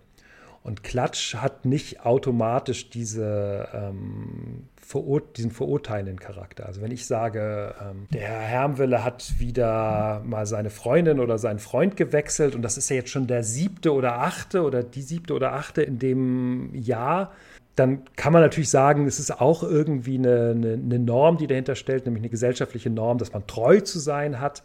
Und 0.64 0.82
Klatsch 0.82 1.36
hat 1.36 1.66
nicht 1.66 2.06
automatisch 2.06 2.90
diese, 2.90 3.68
ähm, 3.74 4.70
verur 4.78 5.22
diesen 5.22 5.52
verurteilenden 5.52 6.20
Charakter. 6.20 6.66
Also 6.66 6.82
wenn 6.82 6.92
ich 6.92 7.06
sage, 7.06 7.76
ähm, 7.82 8.08
der 8.14 8.22
Herr 8.22 8.40
Hermwille 8.40 9.04
hat 9.04 9.40
wieder 9.40 10.22
mal 10.26 10.46
seine 10.46 10.70
Freundin 10.70 11.20
oder 11.20 11.38
seinen 11.38 11.60
Freund 11.60 11.98
gewechselt 11.98 12.56
und 12.56 12.62
das 12.62 12.78
ist 12.78 12.90
ja 12.90 12.96
jetzt 12.96 13.10
schon 13.10 13.28
der 13.28 13.44
siebte 13.44 13.94
oder 13.94 14.20
achte 14.20 14.64
oder 14.64 14.84
die 14.84 15.02
siebte 15.02 15.34
oder 15.34 15.54
achte 15.54 15.82
in 15.82 16.00
dem 16.00 16.74
Jahr, 16.74 17.34
dann 17.76 18.04
kann 18.16 18.32
man 18.32 18.42
natürlich 18.42 18.70
sagen, 18.70 19.08
es 19.08 19.20
ist 19.20 19.42
auch 19.42 19.64
irgendwie 19.64 20.18
eine, 20.18 20.52
eine, 20.52 20.74
eine 20.74 21.00
Norm, 21.00 21.38
die 21.38 21.48
dahinter 21.48 21.76
stellt, 21.76 22.06
nämlich 22.06 22.22
eine 22.22 22.30
gesellschaftliche 22.30 22.90
Norm, 22.90 23.18
dass 23.18 23.34
man 23.34 23.48
treu 23.48 23.80
zu 23.80 24.00
sein 24.00 24.40
hat. 24.40 24.64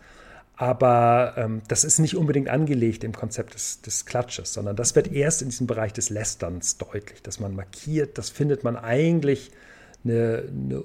Aber 0.60 1.34
ähm, 1.36 1.62
das 1.68 1.84
ist 1.84 2.00
nicht 2.00 2.16
unbedingt 2.16 2.48
angelegt 2.48 3.04
im 3.04 3.12
Konzept 3.12 3.54
des, 3.54 3.80
des, 3.80 4.06
Klatsches, 4.06 4.52
sondern 4.52 4.74
das 4.74 4.96
wird 4.96 5.12
erst 5.12 5.40
in 5.40 5.50
diesem 5.50 5.68
Bereich 5.68 5.92
des 5.92 6.10
Lästerns 6.10 6.78
deutlich, 6.78 7.22
dass 7.22 7.38
man 7.38 7.54
markiert, 7.54 8.18
das 8.18 8.28
findet 8.28 8.64
man 8.64 8.76
eigentlich 8.76 9.52
eine, 10.02 10.48
eine 10.48 10.84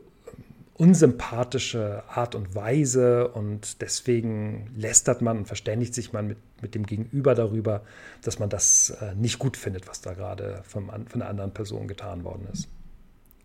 unsympathische 0.75 2.03
Art 2.07 2.35
und 2.35 2.53
Weise 2.53 3.29
und 3.29 3.81
deswegen 3.81 4.69
lästert 4.75 5.23
man 5.23 5.39
und 5.39 5.45
verständigt 5.47 5.95
sich 5.95 6.13
man 6.13 6.27
mit, 6.27 6.37
mit 6.61 6.75
dem 6.75 6.85
Gegenüber 6.85 7.33
darüber, 7.33 7.81
dass 8.21 8.37
man 8.37 8.49
das 8.49 8.91
äh, 9.01 9.15
nicht 9.15 9.39
gut 9.39 9.57
findet, 9.57 9.87
was 9.87 10.01
da 10.01 10.13
gerade 10.13 10.61
von, 10.67 10.85
von 11.07 11.21
einer 11.21 11.31
anderen 11.31 11.51
Person 11.51 11.87
getan 11.87 12.23
worden 12.23 12.47
ist. 12.53 12.69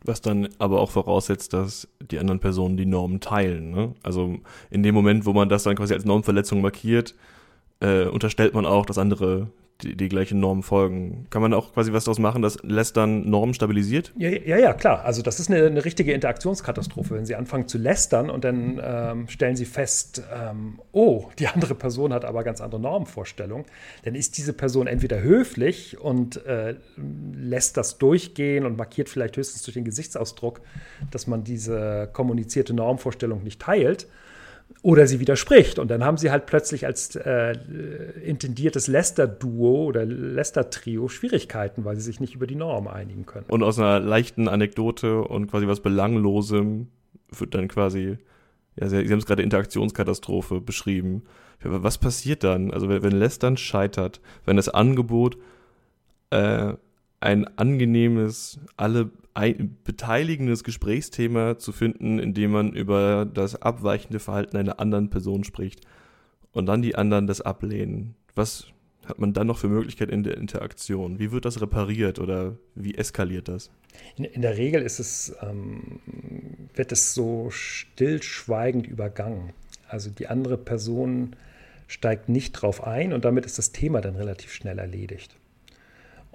Was 0.04 0.20
dann 0.20 0.48
aber 0.58 0.80
auch 0.80 0.90
voraussetzt, 0.90 1.52
dass 1.52 1.88
die 2.00 2.18
anderen 2.18 2.40
Personen 2.40 2.76
die 2.76 2.86
Normen 2.86 3.20
teilen. 3.20 3.70
Ne? 3.70 3.94
Also 4.02 4.36
in 4.70 4.82
dem 4.82 4.94
Moment, 4.94 5.26
wo 5.26 5.32
man 5.32 5.48
das 5.48 5.64
dann 5.64 5.76
quasi 5.76 5.94
als 5.94 6.04
Normverletzung 6.04 6.60
markiert, 6.60 7.14
äh, 7.80 8.04
unterstellt 8.04 8.54
man 8.54 8.66
auch, 8.66 8.86
dass 8.86 8.98
andere 8.98 9.48
die, 9.82 9.96
die 9.96 10.08
gleichen 10.08 10.40
Normen 10.40 10.64
folgen. 10.64 11.26
Kann 11.30 11.40
man 11.40 11.54
auch 11.54 11.72
quasi 11.72 11.92
was 11.92 12.04
daraus 12.04 12.18
machen, 12.18 12.42
dass 12.42 12.58
Lästern 12.64 13.30
Normen 13.30 13.54
stabilisiert? 13.54 14.12
Ja, 14.16 14.28
ja, 14.28 14.58
ja, 14.58 14.72
klar. 14.72 15.04
Also 15.04 15.22
das 15.22 15.38
ist 15.38 15.50
eine, 15.50 15.66
eine 15.66 15.84
richtige 15.84 16.12
Interaktionskatastrophe, 16.12 17.14
wenn 17.14 17.26
Sie 17.26 17.36
anfangen 17.36 17.68
zu 17.68 17.78
lästern 17.78 18.28
und 18.28 18.42
dann 18.42 18.80
ähm, 18.82 19.28
stellen 19.28 19.54
Sie 19.54 19.66
fest, 19.66 20.22
ähm, 20.34 20.80
oh, 20.90 21.26
die 21.38 21.46
andere 21.46 21.76
Person 21.76 22.12
hat 22.12 22.24
aber 22.24 22.42
ganz 22.42 22.60
andere 22.60 22.80
Normenvorstellungen. 22.80 23.66
Dann 24.02 24.16
ist 24.16 24.36
diese 24.36 24.52
Person 24.52 24.88
entweder 24.88 25.22
höflich 25.22 26.00
und 26.00 26.44
äh, 26.44 26.74
lässt 27.36 27.76
das 27.76 27.98
durchgehen 27.98 28.66
und 28.66 28.76
markiert 28.76 29.08
vielleicht 29.08 29.36
höchstens 29.36 29.62
durch 29.62 29.74
den 29.74 29.84
Gesichtsausdruck, 29.84 30.60
dass 31.12 31.28
man 31.28 31.44
diese 31.44 32.10
kommunizierte 32.12 32.74
Normvorstellung 32.74 33.44
nicht 33.44 33.60
teilt 33.60 34.08
oder 34.82 35.06
sie 35.06 35.20
widerspricht. 35.20 35.78
Und 35.78 35.90
dann 35.90 36.04
haben 36.04 36.16
sie 36.16 36.30
halt 36.30 36.46
plötzlich 36.46 36.86
als 36.86 37.16
äh, 37.16 37.52
intendiertes 38.24 38.86
Lester-Duo 38.86 39.86
oder 39.86 40.04
Lester-Trio 40.04 41.08
Schwierigkeiten, 41.08 41.84
weil 41.84 41.96
sie 41.96 42.02
sich 42.02 42.20
nicht 42.20 42.34
über 42.34 42.46
die 42.46 42.54
Norm 42.54 42.88
einigen 42.88 43.26
können. 43.26 43.46
Und 43.48 43.62
aus 43.62 43.78
einer 43.78 44.00
leichten 44.00 44.48
Anekdote 44.48 45.22
und 45.22 45.50
quasi 45.50 45.66
was 45.66 45.80
Belanglosem 45.80 46.88
wird 47.30 47.54
dann 47.54 47.68
quasi, 47.68 48.18
ja, 48.76 48.88
Sie, 48.88 49.04
sie 49.06 49.12
haben 49.12 49.18
es 49.18 49.26
gerade 49.26 49.42
Interaktionskatastrophe 49.42 50.60
beschrieben. 50.60 51.24
Was 51.62 51.98
passiert 51.98 52.44
dann? 52.44 52.70
Also 52.70 52.88
wenn, 52.88 53.02
wenn 53.02 53.12
Lestern 53.12 53.56
scheitert, 53.56 54.20
wenn 54.44 54.56
das 54.56 54.68
Angebot 54.68 55.36
äh, 56.30 56.74
ein 57.20 57.46
angenehmes, 57.58 58.58
alle 58.76 59.10
beteiligendes 59.84 60.64
Gesprächsthema 60.64 61.58
zu 61.58 61.72
finden, 61.72 62.18
indem 62.18 62.52
man 62.52 62.72
über 62.72 63.24
das 63.24 63.60
abweichende 63.60 64.18
Verhalten 64.18 64.56
einer 64.56 64.80
anderen 64.80 65.10
Person 65.10 65.44
spricht 65.44 65.80
und 66.52 66.66
dann 66.66 66.82
die 66.82 66.96
anderen 66.96 67.26
das 67.26 67.40
ablehnen. 67.40 68.16
Was 68.34 68.66
hat 69.06 69.18
man 69.18 69.32
dann 69.32 69.46
noch 69.46 69.58
für 69.58 69.68
Möglichkeiten 69.68 70.12
in 70.12 70.22
der 70.22 70.36
Interaktion? 70.36 71.18
Wie 71.18 71.30
wird 71.32 71.44
das 71.44 71.60
repariert 71.60 72.18
oder 72.18 72.56
wie 72.74 72.94
eskaliert 72.96 73.48
das? 73.48 73.70
In, 74.16 74.24
in 74.24 74.42
der 74.42 74.56
Regel 74.56 74.82
ist 74.82 74.98
es, 74.98 75.34
ähm, 75.40 76.00
wird 76.74 76.92
es 76.92 77.14
so 77.14 77.48
stillschweigend 77.50 78.86
übergangen. 78.86 79.52
Also 79.88 80.10
die 80.10 80.26
andere 80.26 80.58
Person 80.58 81.36
steigt 81.86 82.28
nicht 82.28 82.52
drauf 82.52 82.84
ein 82.84 83.12
und 83.12 83.24
damit 83.24 83.46
ist 83.46 83.56
das 83.56 83.72
Thema 83.72 84.00
dann 84.00 84.16
relativ 84.16 84.52
schnell 84.52 84.78
erledigt. 84.78 85.36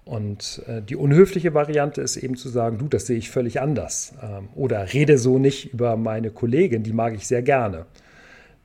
Und 0.05 0.61
äh, 0.67 0.81
die 0.81 0.95
unhöfliche 0.95 1.53
Variante 1.53 2.01
ist 2.01 2.17
eben 2.17 2.35
zu 2.35 2.49
sagen, 2.49 2.77
du, 2.77 2.87
das 2.87 3.05
sehe 3.05 3.17
ich 3.17 3.29
völlig 3.29 3.61
anders. 3.61 4.13
Ähm, 4.21 4.49
oder 4.53 4.93
rede 4.93 5.17
so 5.17 5.39
nicht 5.39 5.73
über 5.73 5.95
meine 5.95 6.29
Kollegin, 6.29 6.83
die 6.83 6.93
mag 6.93 7.13
ich 7.13 7.25
sehr 7.25 7.41
gerne. 7.41 7.85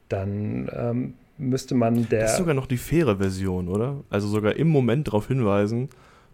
Dann 0.09 0.69
ähm, 0.75 1.15
müsste 1.37 1.75
man 1.75 2.09
der. 2.09 2.23
Das 2.23 2.33
ist 2.33 2.39
sogar 2.39 2.55
noch 2.55 2.67
die 2.67 2.77
faire 2.77 3.19
Version, 3.19 3.69
oder? 3.69 4.03
Also 4.11 4.27
sogar 4.27 4.57
im 4.57 4.69
Moment 4.69 5.09
darauf 5.09 5.29
hinweisen, 5.29 5.89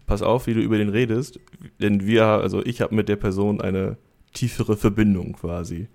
pass 0.07 0.23
auf, 0.23 0.47
wie 0.47 0.55
du 0.55 0.61
über 0.61 0.77
den 0.77 0.89
redest. 0.89 1.39
Denn 1.79 2.05
wir, 2.05 2.25
also 2.25 2.65
ich 2.65 2.81
habe 2.81 2.95
mit 2.95 3.07
der 3.07 3.15
Person 3.17 3.61
eine 3.61 3.97
tiefere 4.33 4.75
Verbindung 4.75 5.33
quasi. 5.33 5.87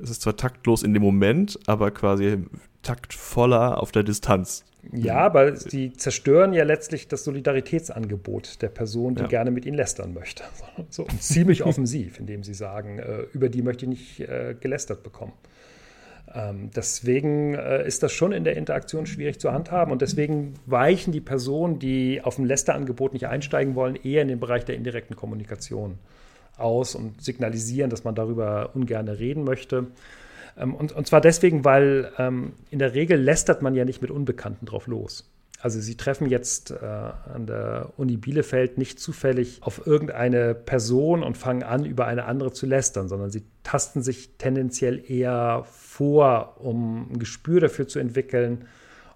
Es 0.00 0.10
ist 0.10 0.22
zwar 0.22 0.36
taktlos 0.36 0.82
in 0.82 0.94
dem 0.94 1.02
Moment, 1.02 1.58
aber 1.66 1.90
quasi 1.90 2.38
taktvoller 2.82 3.82
auf 3.82 3.92
der 3.92 4.02
Distanz. 4.02 4.64
Ja, 4.92 5.18
aber 5.18 5.56
sie 5.56 5.92
zerstören 5.92 6.52
ja 6.52 6.64
letztlich 6.64 7.08
das 7.08 7.24
Solidaritätsangebot 7.24 8.62
der 8.62 8.68
Person, 8.68 9.14
die 9.14 9.22
ja. 9.22 9.28
gerne 9.28 9.50
mit 9.50 9.66
ihnen 9.66 9.76
lästern 9.76 10.14
möchte. 10.14 10.44
So 10.90 11.06
ziemlich 11.18 11.64
offensiv, 11.64 12.18
indem 12.20 12.44
sie 12.44 12.54
sagen, 12.54 12.98
äh, 12.98 13.22
über 13.32 13.48
die 13.48 13.62
möchte 13.62 13.84
ich 13.84 13.88
nicht 13.88 14.20
äh, 14.20 14.54
gelästert 14.58 15.02
bekommen. 15.02 15.32
Ähm, 16.34 16.70
deswegen 16.74 17.54
äh, 17.54 17.86
ist 17.86 18.02
das 18.02 18.12
schon 18.12 18.32
in 18.32 18.44
der 18.44 18.56
Interaktion 18.56 19.06
schwierig 19.06 19.40
zu 19.40 19.52
handhaben 19.52 19.92
und 19.92 20.02
deswegen 20.02 20.54
weichen 20.66 21.12
die 21.12 21.20
Personen, 21.20 21.78
die 21.78 22.20
auf 22.22 22.38
ein 22.38 22.44
Lästerangebot 22.44 23.12
nicht 23.12 23.26
einsteigen 23.26 23.74
wollen, 23.74 23.96
eher 23.96 24.22
in 24.22 24.28
den 24.28 24.40
Bereich 24.40 24.64
der 24.64 24.76
indirekten 24.76 25.16
Kommunikation 25.16 25.98
aus 26.56 26.94
und 26.94 27.22
signalisieren, 27.22 27.90
dass 27.90 28.04
man 28.04 28.14
darüber 28.14 28.70
ungern 28.74 29.08
reden 29.08 29.44
möchte. 29.44 29.86
Ähm, 30.58 30.74
und, 30.74 30.92
und 30.92 31.06
zwar 31.06 31.20
deswegen, 31.20 31.64
weil 31.64 32.12
ähm, 32.18 32.52
in 32.70 32.78
der 32.78 32.94
Regel 32.94 33.20
lästert 33.20 33.62
man 33.62 33.74
ja 33.74 33.84
nicht 33.84 34.02
mit 34.02 34.10
Unbekannten 34.10 34.66
drauf 34.66 34.86
los. 34.86 35.30
Also 35.60 35.80
Sie 35.80 35.96
treffen 35.96 36.28
jetzt 36.28 36.70
äh, 36.70 36.76
an 36.84 37.46
der 37.46 37.92
Uni 37.96 38.16
Bielefeld 38.16 38.78
nicht 38.78 39.00
zufällig 39.00 39.58
auf 39.62 39.86
irgendeine 39.86 40.54
Person 40.54 41.24
und 41.24 41.36
fangen 41.36 41.64
an, 41.64 41.84
über 41.84 42.06
eine 42.06 42.26
andere 42.26 42.52
zu 42.52 42.66
lästern, 42.66 43.08
sondern 43.08 43.30
Sie 43.30 43.42
tasten 43.64 44.02
sich 44.02 44.36
tendenziell 44.38 45.02
eher 45.10 45.64
vor, 45.68 46.56
um 46.60 47.10
ein 47.12 47.18
Gespür 47.18 47.60
dafür 47.60 47.88
zu 47.88 47.98
entwickeln, 47.98 48.66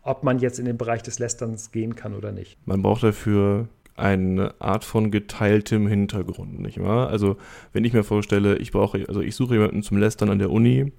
ob 0.03 0.25
man 0.25 0.41
jetzt 0.41 0.59
in 0.59 0.65
den 0.65 0.77
Bereich 0.77 1.03
des 1.03 1.21
Lästerns 1.21 1.71
gehen 1.71 1.95
kann 1.95 2.13
oder 2.13 2.33
nicht. 2.33 2.59
Man 2.67 2.83
braucht 2.83 3.05
dafür 3.05 3.69
eine 3.95 4.55
Art 4.59 4.85
von 4.85 5.13
geteiltem 5.13 5.87
Hintergrund, 5.87 6.61
nicht 6.61 6.83
wahr? 6.83 7.09
Also 7.09 7.37
wenn 7.73 7.85
ich 7.85 7.93
mir 7.93 8.03
vorstelle, 8.03 8.57
ich 8.57 8.73
brauche, 8.73 9.05
also 9.07 9.21
ich 9.21 9.37
suche 9.37 9.55
jemanden 9.55 9.85
zum 9.85 9.99
Lästern 9.99 10.31
an 10.31 10.41
der 10.41 10.51
Uni, 10.51 10.93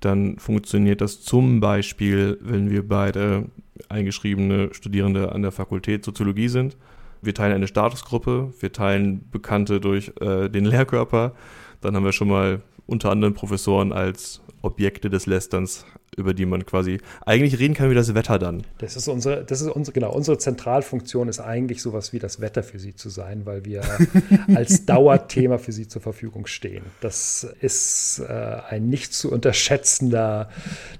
dann 0.00 0.38
funktioniert 0.38 1.00
das 1.00 1.22
zum 1.22 1.60
Beispiel, 1.60 2.38
wenn 2.40 2.70
wir 2.70 2.86
beide 2.86 3.46
eingeschriebene 3.88 4.72
Studierende 4.72 5.32
an 5.32 5.42
der 5.42 5.52
Fakultät 5.52 6.04
Soziologie 6.04 6.48
sind. 6.48 6.76
Wir 7.20 7.34
teilen 7.34 7.54
eine 7.54 7.66
Statusgruppe, 7.66 8.52
wir 8.60 8.72
teilen 8.72 9.28
Bekannte 9.30 9.80
durch 9.80 10.12
äh, 10.20 10.48
den 10.48 10.64
Lehrkörper. 10.64 11.34
Dann 11.80 11.96
haben 11.96 12.04
wir 12.04 12.12
schon 12.12 12.28
mal 12.28 12.62
unter 12.86 13.10
anderem 13.10 13.34
Professoren 13.34 13.92
als 13.92 14.40
Objekte 14.62 15.10
des 15.10 15.26
Lästerns 15.26 15.84
über 16.16 16.34
die 16.34 16.46
man 16.46 16.66
quasi 16.66 16.98
eigentlich 17.24 17.58
reden 17.58 17.74
kann 17.74 17.90
wie 17.90 17.94
das 17.94 18.14
Wetter 18.14 18.38
dann. 18.38 18.64
Das 18.78 18.96
ist 18.96 19.08
unsere, 19.08 19.44
das 19.44 19.60
ist 19.60 19.68
unsere, 19.68 19.94
genau, 19.94 20.12
unsere 20.12 20.38
Zentralfunktion 20.38 21.28
ist 21.28 21.40
eigentlich 21.40 21.82
sowas 21.82 22.12
wie 22.12 22.18
das 22.18 22.40
Wetter 22.40 22.62
für 22.62 22.78
sie 22.78 22.94
zu 22.94 23.08
sein, 23.08 23.46
weil 23.46 23.64
wir 23.64 23.82
als 24.54 24.84
Dauerthema 24.84 25.58
für 25.58 25.72
sie 25.72 25.86
zur 25.86 26.02
Verfügung 26.02 26.46
stehen. 26.46 26.84
Das 27.00 27.46
ist 27.60 28.20
äh, 28.28 28.32
ein 28.32 28.88
nicht 28.88 29.14
zu 29.14 29.30
unterschätzender, 29.30 30.50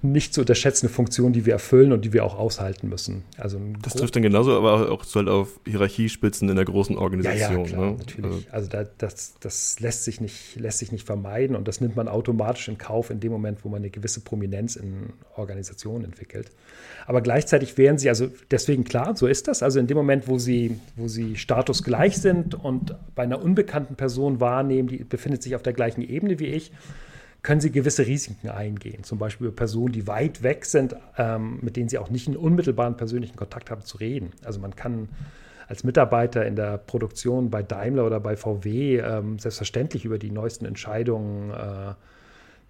nicht 0.03 0.35
zu 0.35 0.41
unterschätzende 0.41 0.93
Funktion, 0.93 1.33
die 1.33 1.47
wir 1.47 1.55
erfüllen 1.55 1.93
und 1.93 2.05
die 2.05 2.13
wir 2.13 2.25
auch 2.25 2.39
aushalten 2.39 2.89
müssen. 2.89 3.25
Also 3.37 3.61
das 3.83 3.95
trifft 3.95 4.15
dann 4.17 4.23
genauso, 4.23 4.57
aber 4.57 4.91
auch 4.91 5.05
halt 5.15 5.29
auf 5.29 5.61
Hierarchiespitzen 5.67 6.49
in 6.49 6.57
der 6.57 6.65
großen 6.65 6.97
Organisation. 6.97 7.51
Ja, 7.51 7.59
ja 7.59 7.65
klar, 7.65 7.87
ne? 7.87 7.97
natürlich. 7.99 8.47
Also, 8.53 8.69
also 8.69 8.69
da, 8.69 8.85
das, 8.99 9.35
das 9.41 9.81
lässt 9.81 10.05
sich 10.05 10.21
nicht, 10.21 10.57
lässt 10.57 10.79
sich 10.79 10.93
nicht 10.93 11.07
vermeiden 11.07 11.57
und 11.57 11.67
das 11.67 11.81
nimmt 11.81 11.97
man 11.97 12.09
automatisch 12.09 12.69
in 12.69 12.79
Kauf 12.79 13.11
in 13.11 13.21
dem 13.21 13.33
Moment, 13.33 13.65
wo 13.65 13.69
man 13.69 13.79
eine 13.79 13.91
gewisse 13.91 14.21
Prominenz 14.21 14.77
in 14.77 14.98
Organisationen 15.37 16.05
entwickelt. 16.05 16.51
Aber 17.07 17.21
gleichzeitig 17.21 17.79
wären 17.79 17.99
sie, 17.99 18.09
also 18.09 18.29
deswegen 18.51 18.85
klar, 18.85 19.17
so 19.17 19.27
ist 19.27 19.49
das. 19.49 19.63
Also 19.63 19.81
in 19.81 19.87
dem 19.87 19.97
Moment, 19.97 20.29
wo 20.29 20.39
sie, 20.39 20.79
wo 20.97 21.09
sie 21.09 21.37
Status 21.37 21.83
gleich 21.83 22.19
sind 22.19 22.55
und 22.55 22.95
bei 23.15 23.23
einer 23.23 23.43
unbekannten 23.43 23.97
Person 23.97 24.41
wahrnehmen, 24.41 24.89
die 24.89 24.99
befindet 25.05 25.43
sich 25.43 25.55
auf 25.55 25.63
der 25.63 25.73
gleichen 25.73 26.03
Ebene 26.03 26.39
wie 26.39 26.47
ich, 26.47 26.73
können 27.43 27.61
sie 27.61 27.71
gewisse 27.71 28.07
Risiken 28.07 28.49
eingehen. 28.49 29.05
Zum 29.05 29.19
Beispiel 29.19 29.47
über 29.47 29.57
Personen, 29.57 29.93
die 29.93 30.07
weit 30.07 30.43
weg 30.43 30.65
sind, 30.65 30.97
ähm, 31.17 31.59
mit 31.63 31.77
denen 31.77 31.89
sie 31.89 31.99
auch 31.99 32.11
nicht 32.11 32.27
einen 32.27 32.37
unmittelbaren 32.37 32.97
persönlichen 32.97 33.37
Kontakt 33.37 33.71
haben, 33.71 33.83
zu 33.83 33.99
reden. 33.99 34.33
Also 34.45 34.61
man 34.61 34.75
kann 34.77 35.09
als 35.69 35.85
Mitarbeiter 35.85 36.47
in 36.47 36.57
der 36.57 36.79
Produktion 36.79 37.51
bei 37.51 37.63
Daimler 37.63 38.07
oder 38.07 38.21
bei 38.21 38.37
VW 38.37 38.99
ähm, 38.99 39.39
selbstverständlich 39.39 40.05
über 40.05 40.19
die 40.19 40.31
neuesten 40.31 40.65
Entscheidungen 40.65 41.51
äh, 41.51 41.95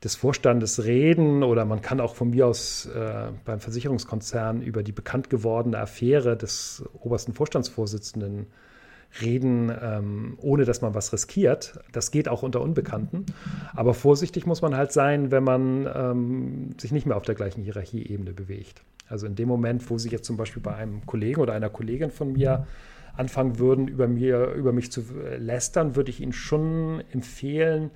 des 0.05 0.15
Vorstandes 0.15 0.85
reden 0.85 1.43
oder 1.43 1.65
man 1.65 1.81
kann 1.83 2.01
auch 2.01 2.15
von 2.15 2.31
mir 2.31 2.47
aus 2.47 2.87
äh, 2.87 3.31
beim 3.45 3.61
Versicherungskonzern 3.61 4.63
über 4.63 4.83
die 4.83 4.93
bekannt 4.93 5.29
gewordene 5.29 5.79
Affäre 5.79 6.37
des 6.37 6.85
obersten 7.01 7.35
Vorstandsvorsitzenden 7.35 8.47
reden, 9.21 9.73
ähm, 9.83 10.39
ohne 10.41 10.65
dass 10.65 10.83
man 10.83 10.95
was 10.95 11.13
riskiert. 11.13 11.81
Das 11.93 12.11
geht 12.11 12.29
auch 12.29 12.43
unter 12.43 12.61
Unbekannten. 12.61 13.27
Aber 13.75 13.95
vorsichtig 13.95 14.47
muss 14.47 14.63
man 14.63 14.77
halt 14.77 14.93
sein, 14.93 15.31
wenn 15.31 15.45
man 15.45 15.89
ähm, 15.93 16.71
sich 16.79 16.93
nicht 16.93 17.07
mehr 17.07 17.17
auf 17.17 17.25
der 17.25 17.35
gleichen 17.35 17.63
Hierarchieebene 17.63 18.33
bewegt. 18.33 18.83
Also 19.09 19.27
in 19.27 19.35
dem 19.35 19.49
Moment, 19.49 19.89
wo 19.91 19.99
Sie 19.99 20.11
jetzt 20.11 20.27
zum 20.27 20.37
Beispiel 20.37 20.63
bei 20.63 20.75
einem 20.75 21.07
Kollegen 21.07 21.41
oder 21.41 21.55
einer 21.55 21.71
Kollegin 21.71 22.11
von 22.11 22.33
mir 22.35 22.67
anfangen 23.17 23.59
würden, 23.59 23.89
über, 23.89 24.07
mir, 24.07 24.53
über 24.53 24.73
mich 24.73 24.93
zu 24.93 25.03
lästern, 25.39 25.97
würde 25.97 26.11
ich 26.11 26.21
Ihnen 26.21 26.35
schon 26.35 27.03
empfehlen, 27.11 27.91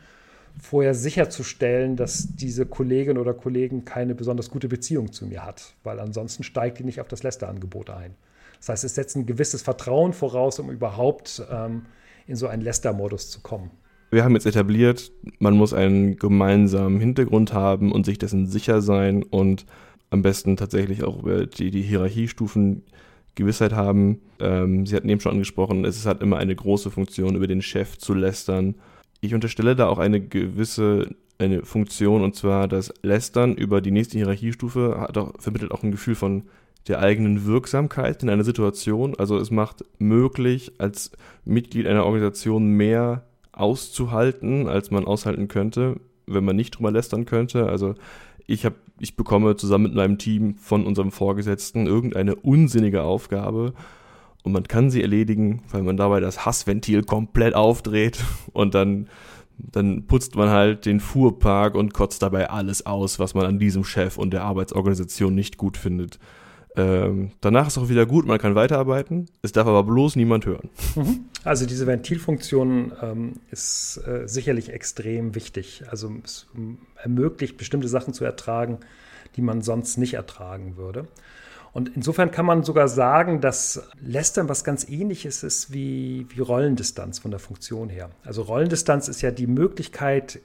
vorher 0.60 0.94
sicherzustellen, 0.94 1.96
dass 1.96 2.34
diese 2.34 2.66
Kollegin 2.66 3.18
oder 3.18 3.34
Kollegen 3.34 3.84
keine 3.84 4.14
besonders 4.14 4.50
gute 4.50 4.68
Beziehung 4.68 5.12
zu 5.12 5.26
mir 5.26 5.44
hat, 5.44 5.74
weil 5.82 6.00
ansonsten 6.00 6.42
steigt 6.42 6.78
die 6.78 6.84
nicht 6.84 7.00
auf 7.00 7.08
das 7.08 7.22
Lästerangebot 7.22 7.90
ein. 7.90 8.14
Das 8.58 8.68
heißt, 8.68 8.84
es 8.84 8.94
setzt 8.94 9.16
ein 9.16 9.26
gewisses 9.26 9.62
Vertrauen 9.62 10.12
voraus, 10.12 10.58
um 10.58 10.70
überhaupt 10.70 11.42
ähm, 11.50 11.86
in 12.26 12.36
so 12.36 12.46
einen 12.46 12.62
Lästermodus 12.62 13.30
zu 13.30 13.40
kommen. 13.40 13.70
Wir 14.10 14.24
haben 14.24 14.34
jetzt 14.34 14.46
etabliert, 14.46 15.10
man 15.38 15.56
muss 15.56 15.72
einen 15.72 16.16
gemeinsamen 16.16 17.00
Hintergrund 17.00 17.54
haben 17.54 17.90
und 17.90 18.04
sich 18.04 18.18
dessen 18.18 18.46
sicher 18.46 18.82
sein 18.82 19.22
und 19.22 19.64
am 20.10 20.22
besten 20.22 20.56
tatsächlich 20.56 21.02
auch 21.02 21.22
über 21.22 21.46
die, 21.46 21.70
die 21.70 21.82
Hierarchiestufen 21.82 22.82
Gewissheit 23.34 23.72
haben. 23.72 24.20
Ähm, 24.38 24.84
Sie 24.84 24.94
hatten 24.94 25.08
eben 25.08 25.20
schon 25.20 25.32
angesprochen, 25.32 25.86
es 25.86 26.04
hat 26.04 26.20
immer 26.22 26.36
eine 26.36 26.54
große 26.54 26.90
Funktion, 26.90 27.34
über 27.34 27.46
den 27.46 27.62
Chef 27.62 27.96
zu 27.96 28.12
lästern 28.12 28.74
ich 29.22 29.34
unterstelle 29.34 29.74
da 29.74 29.86
auch 29.88 29.98
eine 29.98 30.20
gewisse 30.20 31.14
eine 31.38 31.64
Funktion 31.64 32.22
und 32.22 32.36
zwar 32.36 32.68
das 32.68 32.92
Lästern 33.02 33.54
über 33.54 33.80
die 33.80 33.90
nächste 33.90 34.18
Hierarchiestufe 34.18 35.00
hat 35.00 35.16
auch, 35.18 35.32
vermittelt 35.38 35.72
auch 35.72 35.82
ein 35.82 35.90
Gefühl 35.90 36.14
von 36.14 36.44
der 36.88 37.00
eigenen 37.00 37.46
Wirksamkeit 37.46 38.22
in 38.22 38.28
einer 38.28 38.44
Situation. 38.44 39.14
Also 39.16 39.38
es 39.38 39.50
macht 39.50 39.84
möglich, 39.98 40.72
als 40.78 41.12
Mitglied 41.44 41.86
einer 41.86 42.04
Organisation 42.04 42.66
mehr 42.66 43.24
auszuhalten, 43.52 44.68
als 44.68 44.90
man 44.90 45.04
aushalten 45.04 45.48
könnte, 45.48 46.00
wenn 46.26 46.44
man 46.44 46.56
nicht 46.56 46.76
drüber 46.76 46.90
lästern 46.90 47.24
könnte. 47.24 47.68
Also 47.68 47.94
ich 48.46 48.64
habe, 48.64 48.76
ich 48.98 49.16
bekomme 49.16 49.56
zusammen 49.56 49.84
mit 49.84 49.94
meinem 49.94 50.18
Team 50.18 50.56
von 50.56 50.86
unserem 50.86 51.12
Vorgesetzten 51.12 51.86
irgendeine 51.86 52.34
unsinnige 52.36 53.02
Aufgabe 53.02 53.74
und 54.42 54.52
man 54.52 54.64
kann 54.64 54.90
sie 54.90 55.02
erledigen, 55.02 55.62
weil 55.70 55.82
man 55.82 55.96
dabei 55.96 56.20
das 56.20 56.44
Hassventil 56.44 57.04
komplett 57.04 57.54
aufdreht 57.54 58.22
und 58.52 58.74
dann, 58.74 59.08
dann 59.58 60.06
putzt 60.06 60.34
man 60.34 60.50
halt 60.50 60.86
den 60.86 61.00
Fuhrpark 61.00 61.74
und 61.74 61.94
kotzt 61.94 62.22
dabei 62.22 62.50
alles 62.50 62.86
aus, 62.86 63.18
was 63.18 63.34
man 63.34 63.46
an 63.46 63.58
diesem 63.58 63.84
Chef 63.84 64.18
und 64.18 64.32
der 64.32 64.44
Arbeitsorganisation 64.44 65.34
nicht 65.34 65.56
gut 65.56 65.76
findet. 65.76 66.18
Ähm, 66.74 67.32
danach 67.42 67.66
ist 67.66 67.76
auch 67.76 67.90
wieder 67.90 68.06
gut, 68.06 68.26
man 68.26 68.38
kann 68.38 68.54
weiterarbeiten. 68.54 69.28
Es 69.42 69.52
darf 69.52 69.66
aber 69.66 69.82
bloß 69.84 70.16
niemand 70.16 70.46
hören. 70.46 70.70
Mhm. 70.96 71.26
Also 71.44 71.66
diese 71.66 71.86
Ventilfunktion 71.86 72.92
ähm, 73.02 73.32
ist 73.50 74.00
äh, 74.06 74.26
sicherlich 74.26 74.70
extrem 74.70 75.34
wichtig. 75.34 75.84
Also 75.90 76.10
es 76.24 76.46
ermöglicht 76.96 77.58
bestimmte 77.58 77.88
Sachen 77.88 78.14
zu 78.14 78.24
ertragen, 78.24 78.78
die 79.36 79.42
man 79.42 79.60
sonst 79.60 79.98
nicht 79.98 80.14
ertragen 80.14 80.76
würde. 80.76 81.08
Und 81.72 81.90
insofern 81.96 82.30
kann 82.30 82.44
man 82.44 82.64
sogar 82.64 82.86
sagen, 82.86 83.40
dass 83.40 83.88
Lästern 84.00 84.48
was 84.48 84.62
ganz 84.62 84.86
ähnliches 84.88 85.42
ist 85.42 85.72
wie, 85.72 86.26
wie 86.28 86.40
Rollendistanz 86.40 87.18
von 87.18 87.30
der 87.30 87.40
Funktion 87.40 87.88
her. 87.88 88.10
Also 88.24 88.42
Rollendistanz 88.42 89.08
ist 89.08 89.22
ja 89.22 89.30
die 89.30 89.46
Möglichkeit, 89.46 90.40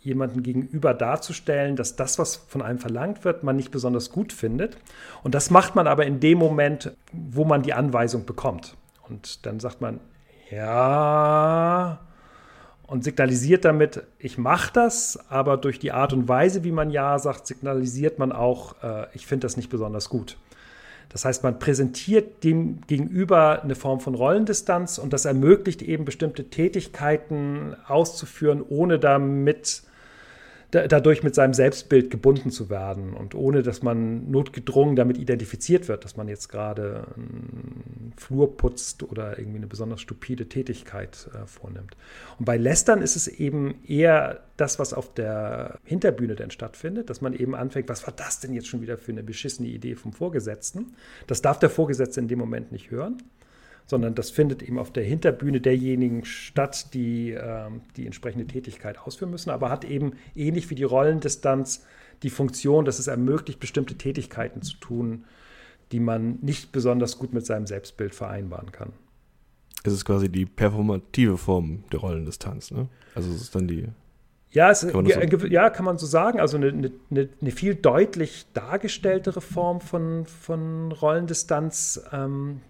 jemanden 0.00 0.42
gegenüber 0.42 0.94
darzustellen, 0.94 1.76
dass 1.76 1.94
das, 1.94 2.18
was 2.18 2.36
von 2.36 2.62
einem 2.62 2.78
verlangt 2.78 3.24
wird, 3.24 3.44
man 3.44 3.56
nicht 3.56 3.70
besonders 3.70 4.10
gut 4.10 4.32
findet. 4.32 4.78
Und 5.22 5.34
das 5.34 5.50
macht 5.50 5.76
man 5.76 5.86
aber 5.86 6.06
in 6.06 6.18
dem 6.18 6.38
Moment, 6.38 6.92
wo 7.12 7.44
man 7.44 7.62
die 7.62 7.74
Anweisung 7.74 8.24
bekommt. 8.24 8.76
Und 9.08 9.46
dann 9.46 9.60
sagt 9.60 9.80
man, 9.80 10.00
ja, 10.50 12.00
und 12.86 13.04
signalisiert 13.04 13.64
damit, 13.64 14.02
ich 14.18 14.38
mache 14.38 14.72
das, 14.72 15.18
aber 15.28 15.58
durch 15.58 15.78
die 15.78 15.92
Art 15.92 16.14
und 16.14 16.26
Weise, 16.26 16.64
wie 16.64 16.72
man 16.72 16.90
ja 16.90 17.18
sagt, 17.18 17.46
signalisiert 17.46 18.18
man 18.18 18.32
auch, 18.32 18.82
äh, 18.82 19.06
ich 19.12 19.26
finde 19.26 19.44
das 19.44 19.58
nicht 19.58 19.68
besonders 19.68 20.08
gut. 20.08 20.38
Das 21.10 21.24
heißt, 21.24 21.42
man 21.42 21.58
präsentiert 21.58 22.44
dem 22.44 22.82
gegenüber 22.86 23.62
eine 23.62 23.74
Form 23.74 24.00
von 24.00 24.14
Rollendistanz 24.14 24.98
und 24.98 25.12
das 25.12 25.24
ermöglicht 25.24 25.82
eben 25.82 26.04
bestimmte 26.04 26.50
Tätigkeiten 26.50 27.74
auszuführen, 27.86 28.62
ohne 28.68 28.98
damit 28.98 29.82
dadurch 30.70 31.22
mit 31.22 31.34
seinem 31.34 31.54
Selbstbild 31.54 32.10
gebunden 32.10 32.50
zu 32.50 32.68
werden 32.68 33.14
und 33.14 33.34
ohne 33.34 33.62
dass 33.62 33.82
man 33.82 34.30
notgedrungen 34.30 34.96
damit 34.96 35.16
identifiziert 35.16 35.88
wird, 35.88 36.04
dass 36.04 36.16
man 36.16 36.28
jetzt 36.28 36.48
gerade 36.48 37.06
einen 37.16 38.12
Flur 38.18 38.54
putzt 38.54 39.02
oder 39.02 39.38
irgendwie 39.38 39.58
eine 39.58 39.66
besonders 39.66 40.02
stupide 40.02 40.46
Tätigkeit 40.48 41.30
äh, 41.32 41.46
vornimmt. 41.46 41.96
Und 42.38 42.44
bei 42.44 42.58
Lästern 42.58 43.00
ist 43.00 43.16
es 43.16 43.28
eben 43.28 43.82
eher 43.86 44.42
das, 44.58 44.78
was 44.78 44.92
auf 44.92 45.14
der 45.14 45.78
Hinterbühne 45.84 46.34
denn 46.34 46.50
stattfindet, 46.50 47.08
dass 47.08 47.22
man 47.22 47.32
eben 47.32 47.54
anfängt, 47.54 47.88
was 47.88 48.06
war 48.06 48.12
das 48.14 48.40
denn 48.40 48.52
jetzt 48.52 48.68
schon 48.68 48.82
wieder 48.82 48.98
für 48.98 49.12
eine 49.12 49.22
beschissene 49.22 49.68
Idee 49.68 49.94
vom 49.94 50.12
Vorgesetzten? 50.12 50.94
Das 51.26 51.40
darf 51.40 51.58
der 51.58 51.70
Vorgesetzte 51.70 52.20
in 52.20 52.28
dem 52.28 52.38
Moment 52.38 52.72
nicht 52.72 52.90
hören 52.90 53.22
sondern 53.88 54.14
das 54.14 54.30
findet 54.30 54.62
eben 54.62 54.78
auf 54.78 54.92
der 54.92 55.02
Hinterbühne 55.02 55.62
derjenigen 55.62 56.24
statt, 56.26 56.92
die 56.92 57.32
äh, 57.32 57.70
die 57.96 58.04
entsprechende 58.04 58.46
Tätigkeit 58.46 58.98
ausführen 58.98 59.30
müssen, 59.30 59.50
aber 59.50 59.70
hat 59.70 59.84
eben 59.84 60.12
ähnlich 60.36 60.68
wie 60.68 60.74
die 60.74 60.84
Rollendistanz 60.84 61.86
die 62.22 62.30
Funktion, 62.30 62.84
dass 62.84 62.98
es 62.98 63.06
ermöglicht, 63.06 63.60
bestimmte 63.60 63.96
Tätigkeiten 63.96 64.60
zu 64.60 64.76
tun, 64.76 65.24
die 65.90 66.00
man 66.00 66.38
nicht 66.42 66.70
besonders 66.70 67.18
gut 67.18 67.32
mit 67.32 67.46
seinem 67.46 67.66
Selbstbild 67.66 68.14
vereinbaren 68.14 68.72
kann. 68.72 68.92
Es 69.84 69.94
ist 69.94 70.04
quasi 70.04 70.28
die 70.28 70.44
performative 70.44 71.38
Form 71.38 71.84
der 71.90 72.00
Rollendistanz, 72.00 72.70
ne? 72.70 72.88
Also 73.14 73.30
es 73.32 73.40
ist 73.40 73.54
dann 73.54 73.68
die. 73.68 73.88
Ja, 74.50 74.70
es, 74.70 74.86
kann 74.86 75.06
so? 75.06 75.46
ja, 75.46 75.70
kann 75.70 75.84
man 75.86 75.96
so 75.96 76.06
sagen. 76.06 76.40
Also 76.40 76.58
eine, 76.58 76.68
eine, 76.68 77.28
eine, 77.40 77.50
viel 77.50 77.74
deutlich 77.74 78.46
dargestelltere 78.52 79.40
Form 79.40 79.80
von, 79.80 80.26
von 80.26 80.92
Rollendistanz, 80.92 82.02
ähm, 82.12 82.60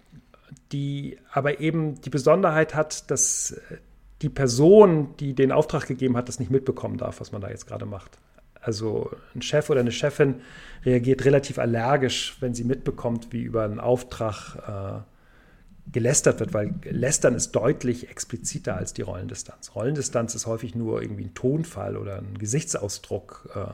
die 0.71 1.17
aber 1.31 1.59
eben 1.59 2.01
die 2.01 2.09
Besonderheit 2.09 2.75
hat, 2.75 3.09
dass 3.11 3.51
äh, 3.51 3.77
die 4.21 4.29
Person, 4.29 5.15
die 5.19 5.33
den 5.33 5.51
Auftrag 5.51 5.87
gegeben 5.87 6.17
hat, 6.17 6.27
das 6.27 6.39
nicht 6.39 6.51
mitbekommen 6.51 6.97
darf, 6.97 7.21
was 7.21 7.31
man 7.31 7.41
da 7.41 7.49
jetzt 7.49 7.67
gerade 7.67 7.85
macht. 7.85 8.17
Also 8.61 9.11
ein 9.33 9.41
Chef 9.41 9.69
oder 9.69 9.79
eine 9.79 9.91
Chefin 9.91 10.41
reagiert 10.83 11.23
relativ 11.23 11.59
allergisch, 11.59 12.35
wenn 12.41 12.53
sie 12.53 12.65
mitbekommt, 12.65 13.31
wie 13.31 13.41
über 13.41 13.63
einen 13.63 13.79
Auftrag 13.79 14.57
äh, 14.67 15.91
gelästert 15.91 16.39
wird, 16.39 16.53
weil 16.53 16.75
Lästern 16.83 17.35
ist 17.35 17.51
deutlich 17.53 18.09
expliziter 18.09 18.75
als 18.75 18.93
die 18.93 19.01
Rollendistanz. 19.01 19.75
Rollendistanz 19.75 20.35
ist 20.35 20.45
häufig 20.45 20.75
nur 20.75 21.01
irgendwie 21.01 21.25
ein 21.25 21.33
Tonfall 21.33 21.95
oder 21.95 22.17
ein 22.17 22.37
Gesichtsausdruck, 22.37 23.49
äh, 23.55 23.73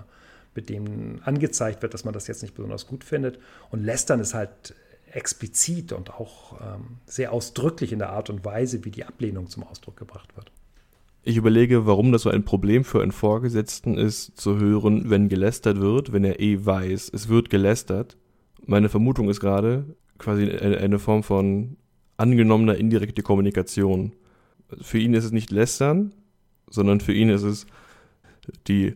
mit 0.54 0.70
dem 0.70 1.20
angezeigt 1.26 1.82
wird, 1.82 1.94
dass 1.94 2.06
man 2.06 2.14
das 2.14 2.28
jetzt 2.28 2.42
nicht 2.42 2.56
besonders 2.56 2.88
gut 2.88 3.04
findet. 3.04 3.40
Und 3.72 3.84
Lästern 3.84 4.22
ist 4.22 4.34
halt 4.34 4.74
explizit 5.12 5.94
und 5.94 6.12
auch 6.12 6.60
ähm, 6.62 6.98
sehr 7.06 7.32
ausdrücklich 7.32 7.92
in 7.92 8.00
der 8.00 8.10
Art 8.10 8.30
und 8.30 8.44
Weise, 8.44 8.84
wie 8.86 8.92
die 8.92 9.06
Ablehnung 9.06 9.48
zum 9.48 9.64
Ausdruck 9.64 9.98
gebracht 9.98 10.36
wird. 10.36 10.52
Ich 11.24 11.38
überlege, 11.38 11.88
warum 11.88 12.12
das 12.12 12.22
so 12.22 12.30
ein 12.30 12.46
Problem 12.46 12.84
für 12.84 13.02
einen 13.02 13.12
Vorgesetzten 13.12 13.98
ist, 13.98 14.38
zu 14.40 14.60
hören, 14.60 15.10
wenn 15.10 15.28
gelästert 15.28 15.80
wird, 15.80 16.14
wenn 16.14 16.24
er 16.24 16.40
eh 16.40 16.64
weiß, 16.64 17.10
es 17.14 17.30
wird 17.30 17.50
gelästert. 17.50 18.16
Meine 18.66 18.90
Vermutung 18.90 19.30
ist 19.30 19.40
gerade 19.40 19.86
quasi 20.20 20.50
eine 20.50 21.00
Form 21.00 21.24
von 21.24 21.78
angenommener 22.18 22.76
indirekte 22.76 23.24
Kommunikation. 23.24 24.14
Für 24.82 25.00
ihn 25.00 25.14
ist 25.14 25.26
es 25.26 25.32
nicht 25.32 25.52
lästern, 25.52 26.14
sondern 26.70 27.00
für 27.00 27.14
ihn 27.14 27.30
ist 27.30 27.44
es 27.44 27.66
die 28.68 28.96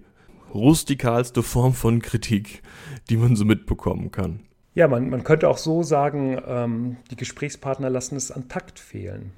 rustikalste 0.53 1.43
Form 1.43 1.73
von 1.73 2.01
Kritik, 2.01 2.61
die 3.09 3.17
man 3.17 3.35
so 3.35 3.45
mitbekommen 3.45 4.11
kann. 4.11 4.41
Ja, 4.79 4.87
man, 4.87 5.09
man 5.09 5.25
könnte 5.25 5.49
auch 5.49 5.57
so 5.57 5.83
sagen, 5.83 6.41
ähm, 6.47 6.95
die 7.11 7.17
Gesprächspartner 7.17 7.89
lassen 7.89 8.15
es 8.15 8.31
an 8.31 8.47
Takt 8.47 8.79
fehlen. 8.79 9.33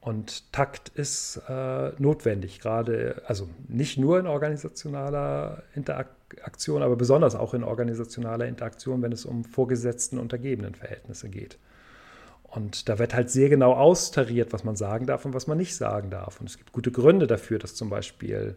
Und 0.00 0.50
Takt 0.54 0.88
ist 0.88 1.38
äh, 1.50 1.90
notwendig, 1.98 2.60
gerade, 2.60 3.20
also 3.26 3.46
nicht 3.68 3.98
nur 3.98 4.18
in 4.18 4.26
organisationaler 4.26 5.64
Interaktion, 5.74 6.82
aber 6.82 6.96
besonders 6.96 7.34
auch 7.34 7.52
in 7.52 7.62
organisationaler 7.62 8.46
Interaktion, 8.46 9.02
wenn 9.02 9.12
es 9.12 9.26
um 9.26 9.44
vorgesetzten 9.44 10.18
untergebenen 10.18 10.74
Verhältnisse 10.74 11.28
geht. 11.28 11.58
Und 12.44 12.88
da 12.88 12.98
wird 12.98 13.12
halt 13.12 13.28
sehr 13.28 13.50
genau 13.50 13.74
austariert, 13.74 14.54
was 14.54 14.64
man 14.64 14.76
sagen 14.76 15.04
darf 15.04 15.26
und 15.26 15.34
was 15.34 15.46
man 15.46 15.58
nicht 15.58 15.76
sagen 15.76 16.08
darf. 16.08 16.40
Und 16.40 16.48
es 16.48 16.56
gibt 16.56 16.72
gute 16.72 16.90
Gründe 16.90 17.26
dafür, 17.26 17.58
dass 17.58 17.74
zum 17.74 17.90
Beispiel 17.90 18.54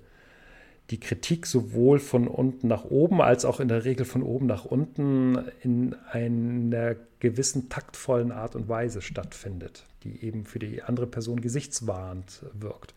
die 0.89 0.99
Kritik 0.99 1.45
sowohl 1.45 1.99
von 1.99 2.27
unten 2.27 2.67
nach 2.67 2.83
oben 2.85 3.21
als 3.21 3.45
auch 3.45 3.59
in 3.59 3.67
der 3.67 3.85
Regel 3.85 4.05
von 4.05 4.21
oben 4.21 4.45
nach 4.45 4.65
unten 4.65 5.37
in 5.61 5.95
einer 6.11 6.95
gewissen 7.19 7.69
taktvollen 7.69 8.31
Art 8.31 8.55
und 8.55 8.67
Weise 8.67 9.01
stattfindet, 9.01 9.85
die 10.03 10.23
eben 10.23 10.45
für 10.45 10.59
die 10.59 10.83
andere 10.83 11.07
Person 11.07 11.41
gesichtswahrend 11.41 12.43
wirkt. 12.53 12.93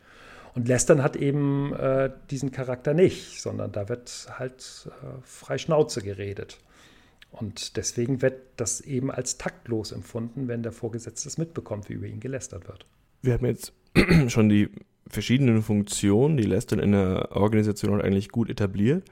Und 0.55 0.69
Lästern 0.69 1.03
hat 1.03 1.17
eben 1.17 1.75
äh, 1.75 2.11
diesen 2.31 2.51
Charakter 2.51 2.95
nicht, 2.95 3.41
sondern 3.43 3.73
da 3.73 3.89
wird 3.89 4.27
halt 4.39 4.89
äh, 4.89 5.21
frei 5.23 5.59
Schnauze 5.59 6.01
geredet. 6.01 6.59
Und 7.31 7.77
deswegen 7.77 8.23
wird 8.23 8.41
das 8.57 8.81
eben 8.81 9.11
als 9.11 9.37
taktlos 9.37 9.93
empfunden, 9.93 10.49
wenn 10.49 10.63
der 10.63 10.73
Vorgesetzte 10.73 11.29
es 11.29 11.37
mitbekommt, 11.37 11.89
wie 11.91 11.95
über 11.95 12.07
ihn 12.07 12.21
gelästert 12.21 12.67
wird. 12.69 12.87
Wir 13.21 13.35
haben 13.35 13.45
jetzt 13.45 13.73
schon 14.29 14.49
die 14.49 14.71
verschiedenen 15.09 15.63
Funktionen, 15.63 16.37
die 16.37 16.45
Lästern 16.45 16.79
in 16.79 16.93
der 16.93 17.37
Organisation 17.37 18.01
eigentlich 18.01 18.31
gut 18.31 18.51
etabliert, 18.51 19.05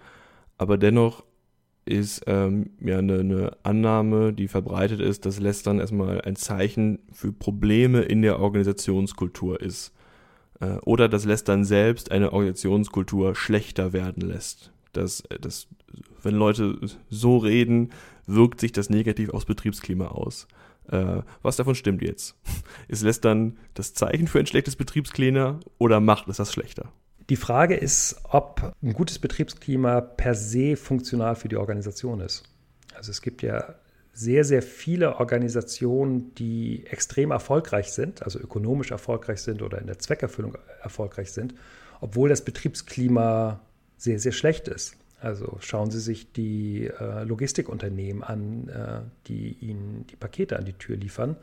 aber 0.59 0.79
dennoch 0.79 1.25
ist 1.87 2.23
ähm, 2.27 2.71
ja 2.81 2.99
eine, 2.99 3.19
eine 3.21 3.57
Annahme, 3.63 4.33
die 4.33 4.49
verbreitet 4.49 5.01
ist, 5.01 5.27
dass 5.27 5.39
Lästern 5.39 5.81
erstmal 5.81 6.21
ein 6.23 6.37
Zeichen 6.37 7.01
für 7.13 7.33
Probleme 7.33 8.01
in 8.03 8.23
der 8.23 8.41
Organisationskultur 8.41 9.61
ist. 9.61 9.93
Äh, 10.61 10.77
oder 10.85 11.09
dass 11.09 11.25
Lästern 11.25 11.65
selbst 11.65 12.11
eine 12.11 12.33
Organisationskultur 12.33 13.35
schlechter 13.35 13.93
werden 13.93 14.23
lässt. 14.23 14.73
Dass, 14.93 15.25
dass, 15.41 15.67
wenn 16.23 16.37
Leute 16.37 16.79
so 17.11 17.37
reden, 17.37 17.91
wirkt 18.27 18.61
sich 18.61 18.73
das 18.73 18.89
negativ 18.89 19.31
aufs 19.31 19.45
Betriebsklima 19.45 20.07
aus. 20.07 20.47
Äh, 20.91 21.23
was 21.43 21.57
davon 21.57 21.75
stimmt 21.75 22.03
jetzt? 22.03 22.37
Ist 22.89 23.03
Lästern 23.03 23.59
das 23.75 23.95
Zeichen 23.95 24.29
für 24.29 24.39
ein 24.39 24.47
schlechtes 24.47 24.77
Betriebsklima 24.77 25.61
oder 25.79 26.01
macht 26.01 26.29
es 26.29 26.37
das 26.37 26.53
schlechter? 26.53 26.93
Die 27.31 27.37
Frage 27.37 27.75
ist, 27.75 28.21
ob 28.25 28.75
ein 28.83 28.93
gutes 28.93 29.19
Betriebsklima 29.19 30.03
per 30.03 30.35
se 30.35 30.77
funktional 30.77 31.37
für 31.37 31.49
die 31.49 31.57
Organisation 31.57 32.21
ist. 32.21 32.43
Also 32.95 33.11
es 33.11 33.23
gibt 33.23 33.43
ja 33.43 33.77
sehr, 34.13 34.45
sehr 34.45 34.63
viele 34.63 35.17
Organisationen, 35.17 36.35
die 36.35 36.87
extrem 36.87 37.31
erfolgreich 37.31 37.93
sind, 37.93 38.23
also 38.23 38.39
ökonomisch 38.39 38.91
erfolgreich 38.91 39.41
sind 39.41 39.63
oder 39.63 39.81
in 39.81 39.87
der 39.87 39.99
Zweckerfüllung 39.99 40.57
erfolgreich 40.83 41.33
sind, 41.33 41.55
obwohl 42.01 42.29
das 42.29 42.45
Betriebsklima 42.45 43.61
sehr, 43.97 44.19
sehr 44.19 44.33
schlecht 44.33 44.69
ist. 44.69 44.97
Also 45.25 45.57
schauen 45.61 45.91
Sie 45.91 46.01
sich 46.01 46.33
die 46.33 46.91
äh, 47.01 47.25
Logistikunternehmen 47.25 48.23
an, 48.23 48.69
äh, 48.69 49.01
die 49.27 49.57
Ihnen 49.61 50.07
die 50.11 50.17
Pakete 50.17 50.59
an 50.59 50.67
die 50.67 50.75
Tür 50.75 50.97
liefern. 50.97 51.37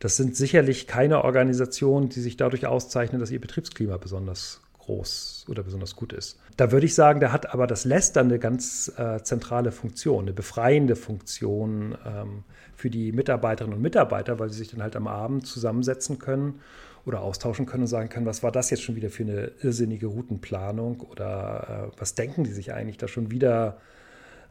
Das 0.00 0.16
sind 0.16 0.34
sicherlich 0.36 0.88
keine 0.88 1.22
Organisationen, 1.22 2.08
die 2.08 2.20
sich 2.20 2.36
dadurch 2.36 2.66
auszeichnen, 2.66 3.20
dass 3.20 3.30
ihr 3.30 3.40
Betriebsklima 3.40 3.96
besonders 3.96 4.60
groß 4.80 5.46
oder 5.48 5.62
besonders 5.62 5.94
gut 5.94 6.12
ist. 6.12 6.38
Da 6.56 6.72
würde 6.72 6.86
ich 6.86 6.94
sagen, 6.96 7.20
da 7.20 7.30
hat 7.30 7.54
aber 7.54 7.68
das 7.68 7.84
Lästern 7.84 8.26
eine 8.26 8.40
ganz 8.40 8.92
äh, 8.98 9.22
zentrale 9.22 9.70
Funktion, 9.70 10.24
eine 10.24 10.32
befreiende 10.32 10.96
Funktion 10.96 11.96
ähm, 12.04 12.42
für 12.74 12.90
die 12.90 13.12
Mitarbeiterinnen 13.12 13.76
und 13.76 13.82
Mitarbeiter, 13.82 14.40
weil 14.40 14.50
sie 14.50 14.58
sich 14.58 14.70
dann 14.70 14.82
halt 14.82 14.96
am 14.96 15.06
Abend 15.06 15.46
zusammensetzen 15.46 16.18
können 16.18 16.60
oder 17.06 17.22
austauschen 17.22 17.66
können 17.66 17.84
und 17.84 17.88
sagen 17.88 18.08
können, 18.08 18.26
was 18.26 18.42
war 18.42 18.52
das 18.52 18.70
jetzt 18.70 18.82
schon 18.82 18.96
wieder 18.96 19.10
für 19.10 19.22
eine 19.22 19.52
irrsinnige 19.62 20.08
Routenplanung 20.08 21.00
oder 21.00 21.92
äh, 21.94 22.00
was 22.00 22.14
denken 22.14 22.44
die 22.44 22.52
sich 22.52 22.72
eigentlich, 22.72 22.98
da 22.98 23.08
schon 23.08 23.30
wieder 23.30 23.78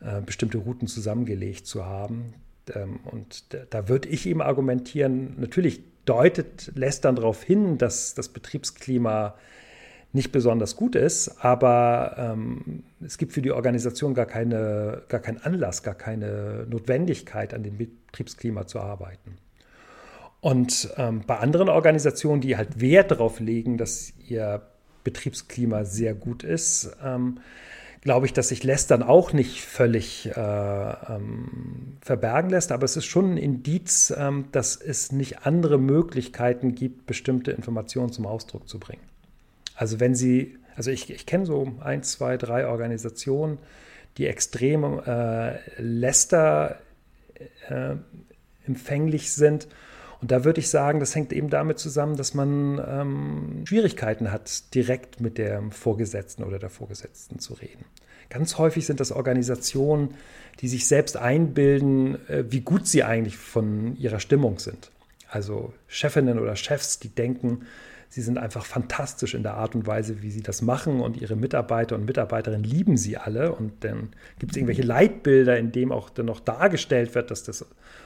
äh, 0.02 0.22
bestimmte 0.22 0.58
Routen 0.58 0.88
zusammengelegt 0.88 1.68
zu 1.68 1.86
haben. 1.86 2.34
Ähm, 2.74 3.02
und 3.04 3.46
da 3.70 3.90
würde 3.90 4.08
ich 4.08 4.26
eben 4.26 4.42
argumentieren, 4.42 5.36
natürlich 5.38 5.84
deutet, 6.06 6.72
lässt 6.76 7.04
dann 7.04 7.18
darauf 7.18 7.44
hin, 7.44 7.78
dass 7.78 8.14
das 8.14 8.30
Betriebsklima 8.30 9.36
nicht 10.14 10.32
besonders 10.32 10.78
gut 10.78 10.96
ist, 10.96 11.44
aber 11.44 12.16
ähm, 12.18 12.84
es 13.04 13.18
gibt 13.18 13.34
für 13.34 13.42
die 13.42 13.52
Organisation 13.52 14.14
gar, 14.14 14.26
keine, 14.26 15.04
gar 15.10 15.20
keinen 15.20 15.40
Anlass, 15.40 15.84
gar 15.84 15.96
keine 15.96 16.66
Notwendigkeit, 16.70 17.54
an 17.54 17.64
dem 17.64 17.78
Betriebsklima 17.78 18.66
zu 18.66 18.80
arbeiten. 18.80 19.38
Und 20.42 20.90
ähm, 20.98 21.24
bei 21.26 21.38
anderen 21.38 21.70
Organisationen, 21.70 22.42
die 22.42 22.56
halt 22.56 22.80
Wert 22.80 23.12
darauf 23.12 23.40
legen, 23.40 23.78
dass 23.78 24.14
ihr 24.28 24.62
Betriebsklima 25.04 25.86
sehr 25.86 26.14
gut 26.14 26.44
ist, 26.44 26.96
ähm, 27.04 27.40
glaube 28.02 28.28
ich, 28.28 28.34
dass 28.34 28.50
sich 28.50 28.64
Lästern 28.64 29.02
auch 29.02 29.34
nicht 29.34 29.62
völlig 29.62 30.28
äh, 30.28 30.40
ähm, 30.40 31.98
verbergen 32.02 32.52
lässt. 32.52 32.72
Aber 32.72 32.86
es 32.86 32.96
ist 32.96 33.06
schon 33.06 33.34
ein 33.34 33.38
Indiz, 33.38 34.14
ähm, 34.16 34.46
dass 34.52 34.76
es 34.76 35.12
nicht 35.12 35.46
andere 35.46 35.80
Möglichkeiten 35.80 36.76
gibt, 36.76 37.08
bestimmte 37.08 37.52
Informationen 37.52 38.12
zum 38.12 38.28
Ausdruck 38.28 38.70
zu 38.70 38.80
bringen. 38.80 39.02
Also 39.76 40.00
wenn 40.00 40.14
Sie, 40.14 40.58
also 40.76 40.92
ich, 40.92 41.10
ich 41.10 41.26
kenne 41.26 41.48
so 41.48 41.74
ein, 41.80 42.04
zwei, 42.04 42.38
drei 42.38 42.68
Organisationen, 42.68 43.58
die 44.18 44.28
extrem 44.28 45.00
äh, 45.00 45.58
Läster 45.82 46.78
äh, 47.70 47.96
empfänglich 48.68 49.34
sind 49.34 49.68
und 50.22 50.32
da 50.32 50.44
würde 50.44 50.60
ich 50.60 50.70
sagen, 50.70 51.00
das 51.00 51.16
hängt 51.16 51.34
eben 51.34 51.50
damit 51.50 51.80
zusammen, 51.80 52.18
dass 52.18 52.34
man 52.34 52.82
ähm, 52.88 53.66
Schwierigkeiten 53.66 54.32
hat, 54.32 54.74
direkt 54.74 55.20
mit 55.20 55.38
dem 55.38 55.72
Vorgesetzten 55.72 56.44
oder 56.44 56.60
der 56.60 56.70
Vorgesetzten 56.70 57.40
zu 57.40 57.54
reden. 57.54 57.86
Ganz 58.30 58.58
häufig 58.58 58.86
sind 58.86 59.00
das 59.00 59.12
Organisationen, 59.12 60.16
die 60.62 60.68
sich 60.68 60.88
selbst 60.88 61.18
einbilden, 61.18 62.18
äh, 62.28 62.46
wie 62.50 62.62
gut 62.62 62.88
sie 62.88 63.04
eigentlich 63.04 63.38
von 63.38 63.96
ihrer 63.98 64.20
Stimmung 64.20 64.60
sind. 64.60 64.92
Also 65.30 65.74
Chefinnen 65.88 66.40
oder 66.40 66.56
Chefs, 66.56 67.00
die 67.00 67.10
denken, 67.10 67.66
Sie 68.16 68.22
sind 68.22 68.38
einfach 68.38 68.66
fantastisch 68.66 69.34
in 69.34 69.44
der 69.44 69.56
Art 69.56 69.76
und 69.76 69.88
Weise, 69.88 70.22
wie 70.22 70.32
sie 70.32 70.42
das 70.42 70.62
machen 70.62 71.02
und 71.02 71.20
ihre 71.20 71.36
Mitarbeiter 71.36 71.98
und 71.98 72.06
Mitarbeiterinnen 72.06 72.64
lieben 72.64 72.96
sie 72.96 73.18
alle. 73.18 73.54
Und 73.54 73.84
dann 73.84 74.12
gibt 74.40 74.54
es 74.54 74.56
irgendwelche 74.56 74.84
Leitbilder, 74.84 75.60
in 75.60 75.74
dem 75.74 75.92
auch 75.92 76.10
dann 76.10 76.28
noch 76.28 76.40
dargestellt 76.40 77.14
wird, 77.14 77.30
dass 77.30 77.44
das 77.44 77.66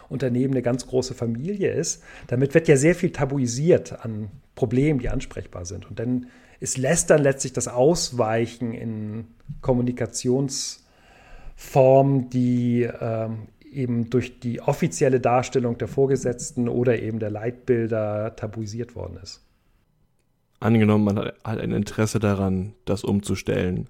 Unternehmen 0.10 0.56
eine 0.56 0.64
ganz 0.64 0.88
große 0.88 1.14
Familie 1.14 1.72
ist. 1.72 2.02
Damit 2.26 2.56
wird 2.56 2.68
ja 2.68 2.76
sehr 2.76 2.96
viel 2.96 3.12
tabuisiert 3.12 4.04
an 4.04 4.32
Problemen, 4.56 5.00
die 5.00 5.10
ansprechbar 5.10 5.66
sind. 5.66 5.88
Und 5.88 6.00
dann 6.00 6.26
ist 6.60 6.80
Lästern 6.80 7.22
letztlich 7.22 7.54
das 7.54 7.68
Ausweichen 7.68 8.74
in 8.74 9.28
Kommunikationsformen, 9.62 12.32
die 12.32 12.90
ähm, 13.00 13.44
eben 13.72 14.10
durch 14.10 14.40
die 14.40 14.60
offizielle 14.60 15.20
Darstellung 15.20 15.78
der 15.78 15.88
Vorgesetzten 15.88 16.68
oder 16.68 17.00
eben 17.00 17.20
der 17.20 17.30
Leitbilder 17.30 18.36
tabuisiert 18.36 18.96
worden 18.96 19.20
ist. 19.22 19.44
Angenommen, 20.60 21.06
man 21.06 21.18
hat 21.18 21.38
ein 21.44 21.72
Interesse 21.72 22.20
daran, 22.20 22.74
das 22.86 23.04
umzustellen. 23.04 23.88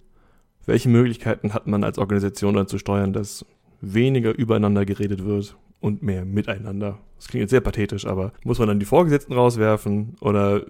Welche 0.65 0.89
Möglichkeiten 0.89 1.53
hat 1.53 1.65
man 1.65 1.83
als 1.83 1.97
Organisation 1.97 2.53
dann 2.53 2.67
zu 2.67 2.77
steuern, 2.77 3.11
dass 3.11 3.43
weniger 3.81 4.37
übereinander 4.37 4.85
geredet 4.85 5.25
wird 5.25 5.57
und 5.79 6.03
mehr 6.03 6.25
miteinander? 6.25 6.99
Das 7.17 7.27
klingt 7.27 7.41
jetzt 7.41 7.51
sehr 7.51 7.61
pathetisch, 7.61 8.05
aber 8.05 8.33
muss 8.43 8.59
man 8.59 8.67
dann 8.67 8.79
die 8.79 8.85
Vorgesetzten 8.85 9.33
rauswerfen 9.33 10.15
oder 10.21 10.63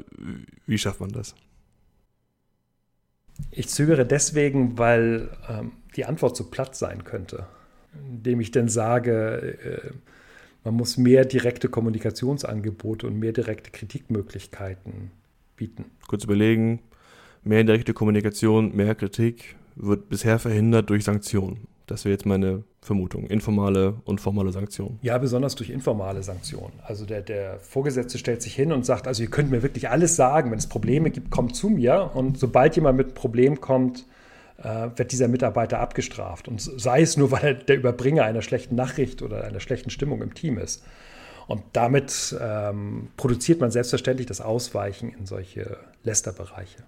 wie 0.65 0.77
schafft 0.77 1.01
man 1.01 1.11
das? 1.11 1.35
Ich 3.51 3.67
zögere 3.67 4.05
deswegen, 4.05 4.77
weil 4.77 5.29
ähm, 5.49 5.71
die 5.95 6.05
Antwort 6.05 6.35
zu 6.35 6.49
platt 6.49 6.75
sein 6.75 7.03
könnte, 7.03 7.47
indem 8.09 8.39
ich 8.39 8.51
dann 8.51 8.69
sage, 8.69 9.57
äh, 9.63 9.91
man 10.63 10.75
muss 10.75 10.97
mehr 10.97 11.25
direkte 11.25 11.67
Kommunikationsangebote 11.67 13.07
und 13.07 13.17
mehr 13.17 13.31
direkte 13.31 13.71
Kritikmöglichkeiten 13.71 15.11
bieten. 15.59 15.85
Kurz 16.07 16.23
überlegen, 16.23 16.79
mehr 17.43 17.59
indirekte 17.59 17.93
Kommunikation, 17.93 18.75
mehr 18.75 18.95
Kritik 18.95 19.57
wird 19.75 20.09
bisher 20.09 20.39
verhindert 20.39 20.89
durch 20.89 21.03
Sanktionen. 21.03 21.67
Das 21.85 22.05
wäre 22.05 22.13
jetzt 22.13 22.25
meine 22.25 22.63
Vermutung. 22.81 23.25
Informale 23.27 23.95
und 24.05 24.21
formale 24.21 24.51
Sanktionen. 24.51 24.99
Ja, 25.01 25.17
besonders 25.17 25.55
durch 25.55 25.69
informale 25.69 26.23
Sanktionen. 26.23 26.73
Also 26.83 27.05
der, 27.05 27.21
der 27.21 27.59
Vorgesetzte 27.59 28.17
stellt 28.17 28.41
sich 28.41 28.55
hin 28.55 28.71
und 28.71 28.85
sagt, 28.85 29.07
also 29.07 29.23
ihr 29.23 29.29
könnt 29.29 29.51
mir 29.51 29.63
wirklich 29.63 29.89
alles 29.89 30.15
sagen, 30.15 30.51
wenn 30.51 30.59
es 30.59 30.67
Probleme 30.67 31.09
gibt, 31.09 31.29
kommt 31.29 31.55
zu 31.55 31.69
mir. 31.69 32.11
Und 32.13 32.37
sobald 32.37 32.75
jemand 32.75 32.97
mit 32.97 33.07
einem 33.07 33.15
Problem 33.15 33.59
kommt, 33.59 34.05
äh, 34.57 34.89
wird 34.95 35.11
dieser 35.11 35.27
Mitarbeiter 35.27 35.79
abgestraft. 35.79 36.47
Und 36.47 36.61
sei 36.61 37.01
es 37.01 37.17
nur, 37.17 37.31
weil 37.31 37.43
er 37.43 37.53
der 37.55 37.77
Überbringer 37.77 38.23
einer 38.23 38.43
schlechten 38.43 38.75
Nachricht 38.75 39.21
oder 39.21 39.43
einer 39.43 39.59
schlechten 39.59 39.89
Stimmung 39.89 40.21
im 40.21 40.33
Team 40.33 40.57
ist. 40.57 40.83
Und 41.49 41.63
damit 41.73 42.35
ähm, 42.39 43.07
produziert 43.17 43.59
man 43.59 43.71
selbstverständlich 43.71 44.27
das 44.27 44.39
Ausweichen 44.39 45.09
in 45.09 45.25
solche 45.25 45.77
Lästerbereiche. 46.03 46.83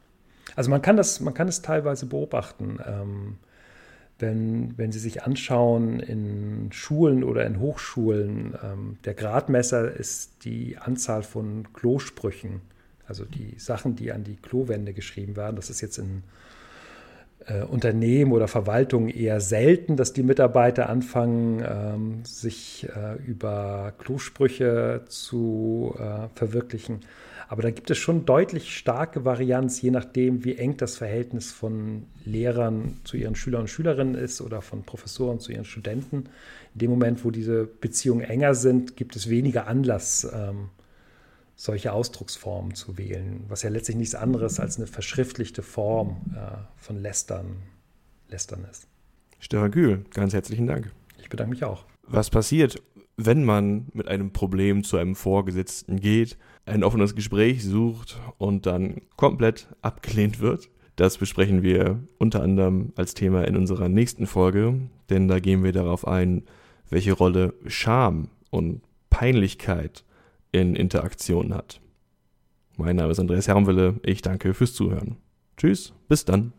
Also 0.56 0.70
man 0.70 0.84
kann 0.84 0.98
das, 0.98 1.20
man 1.20 1.34
kann 1.34 1.48
es 1.48 1.64
teilweise 1.64 2.06
beobachten. 2.06 2.78
Ähm, 2.86 3.38
wenn, 4.20 4.78
wenn 4.78 4.92
Sie 4.92 5.00
sich 5.00 5.24
anschauen 5.24 6.00
in 6.00 6.72
Schulen 6.72 7.24
oder 7.24 7.44
in 7.48 7.60
Hochschulen, 7.60 8.54
ähm, 8.62 8.98
der 9.04 9.16
Gradmesser 9.16 9.92
ist 9.92 10.46
die 10.46 10.78
Anzahl 10.78 11.24
von 11.24 11.74
Klosprüchen, 11.74 12.62
also 13.08 13.26
die 13.26 13.56
Sachen, 13.58 13.96
die 13.96 14.12
an 14.12 14.24
die 14.24 14.36
Klowände 14.36 14.94
geschrieben 14.94 15.38
werden. 15.38 15.56
Das 15.56 15.72
ist 15.72 15.82
jetzt 15.82 15.98
in 15.98 16.22
äh, 17.48 17.64
Unternehmen 17.64 18.32
oder 18.32 18.48
Verwaltungen 18.48 19.10
eher 19.10 19.42
selten, 19.42 19.98
dass 19.98 20.14
die 20.14 20.24
Mitarbeiter 20.24 20.90
anfangen, 20.90 21.64
ähm, 21.68 22.26
sich 22.26 22.88
äh, 22.96 23.22
über 23.24 23.94
Klosprüche 23.98 25.04
zu 25.08 25.96
äh, 25.98 26.28
verwirklichen. 26.36 27.02
Aber 27.52 27.64
da 27.64 27.70
gibt 27.70 27.92
es 27.92 27.98
schon 27.98 28.26
deutlich 28.26 28.78
starke 28.78 29.26
Varianz, 29.26 29.82
je 29.82 29.92
nachdem, 29.92 30.46
wie 30.46 30.56
eng 30.56 30.78
das 30.78 30.96
Verhältnis 30.96 31.52
von 31.52 32.04
Lehrern 32.24 33.02
zu 33.04 33.18
ihren 33.18 33.36
Schülern 33.36 33.64
und 33.64 33.68
Schülerinnen 33.68 34.16
ist 34.16 34.40
oder 34.40 34.62
von 34.62 34.84
Professoren 34.84 35.42
zu 35.42 35.52
ihren 35.52 35.66
Studenten. 35.66 36.30
In 36.76 36.80
dem 36.80 36.92
Moment, 36.92 37.26
wo 37.26 37.30
diese 37.30 37.66
Beziehungen 37.66 38.22
enger 38.22 38.56
sind, 38.56 38.96
gibt 38.96 39.18
es 39.18 39.30
weniger 39.30 39.68
Anlass, 39.68 40.26
ähm, 40.34 40.70
solche 41.62 41.94
Ausdrucksformen 41.94 42.74
zu 42.74 42.98
wählen, 42.98 43.46
was 43.48 43.62
ja 43.62 43.70
letztlich 43.70 43.96
nichts 43.96 44.16
anderes 44.16 44.60
als 44.60 44.78
eine 44.78 44.88
verschriftlichte 44.88 45.62
Form 45.62 46.18
äh, 46.34 46.58
von 46.76 47.00
Lästern, 47.00 47.58
Lästern 48.30 48.66
ist. 48.70 48.88
Stefan 49.38 49.70
Kühl, 49.70 50.04
ganz 50.12 50.34
herzlichen 50.34 50.66
Dank. 50.66 50.92
Ich 51.20 51.30
bedanke 51.30 51.52
mich 51.52 51.64
auch. 51.64 51.86
Was 52.08 52.32
passiert, 52.32 52.82
wenn 53.16 53.44
man 53.44 53.86
mit 53.94 54.08
einem 54.08 54.34
Problem 54.34 54.84
zu 54.84 54.98
einem 54.98 55.16
Vorgesetzten 55.16 56.00
geht, 56.00 56.36
ein 56.66 56.84
offenes 56.84 57.14
Gespräch 57.14 57.64
sucht 57.64 58.20
und 58.40 58.66
dann 58.66 59.02
komplett 59.16 59.68
abgelehnt 59.84 60.40
wird. 60.40 60.68
Das 60.96 61.20
besprechen 61.20 61.62
wir 61.62 62.00
unter 62.18 62.42
anderem 62.42 62.92
als 62.96 63.14
Thema 63.14 63.48
in 63.48 63.56
unserer 63.56 63.88
nächsten 63.88 64.26
Folge, 64.26 64.80
denn 65.12 65.28
da 65.28 65.40
gehen 65.40 65.64
wir 65.64 65.74
darauf 65.74 66.08
ein, 66.08 66.44
welche 66.90 67.14
Rolle 67.14 67.54
Scham 67.68 68.30
und 68.50 68.82
Peinlichkeit 69.12 70.04
in 70.52 70.76
Interaktion 70.76 71.54
hat. 71.54 71.82
Mein 72.78 72.96
Name 72.96 73.12
ist 73.12 73.20
Andreas 73.20 73.48
Hermwille, 73.48 74.00
ich 74.04 74.22
danke 74.22 74.54
fürs 74.54 74.74
Zuhören. 74.74 75.18
Tschüss, 75.58 75.94
bis 76.08 76.26
dann. 76.26 76.54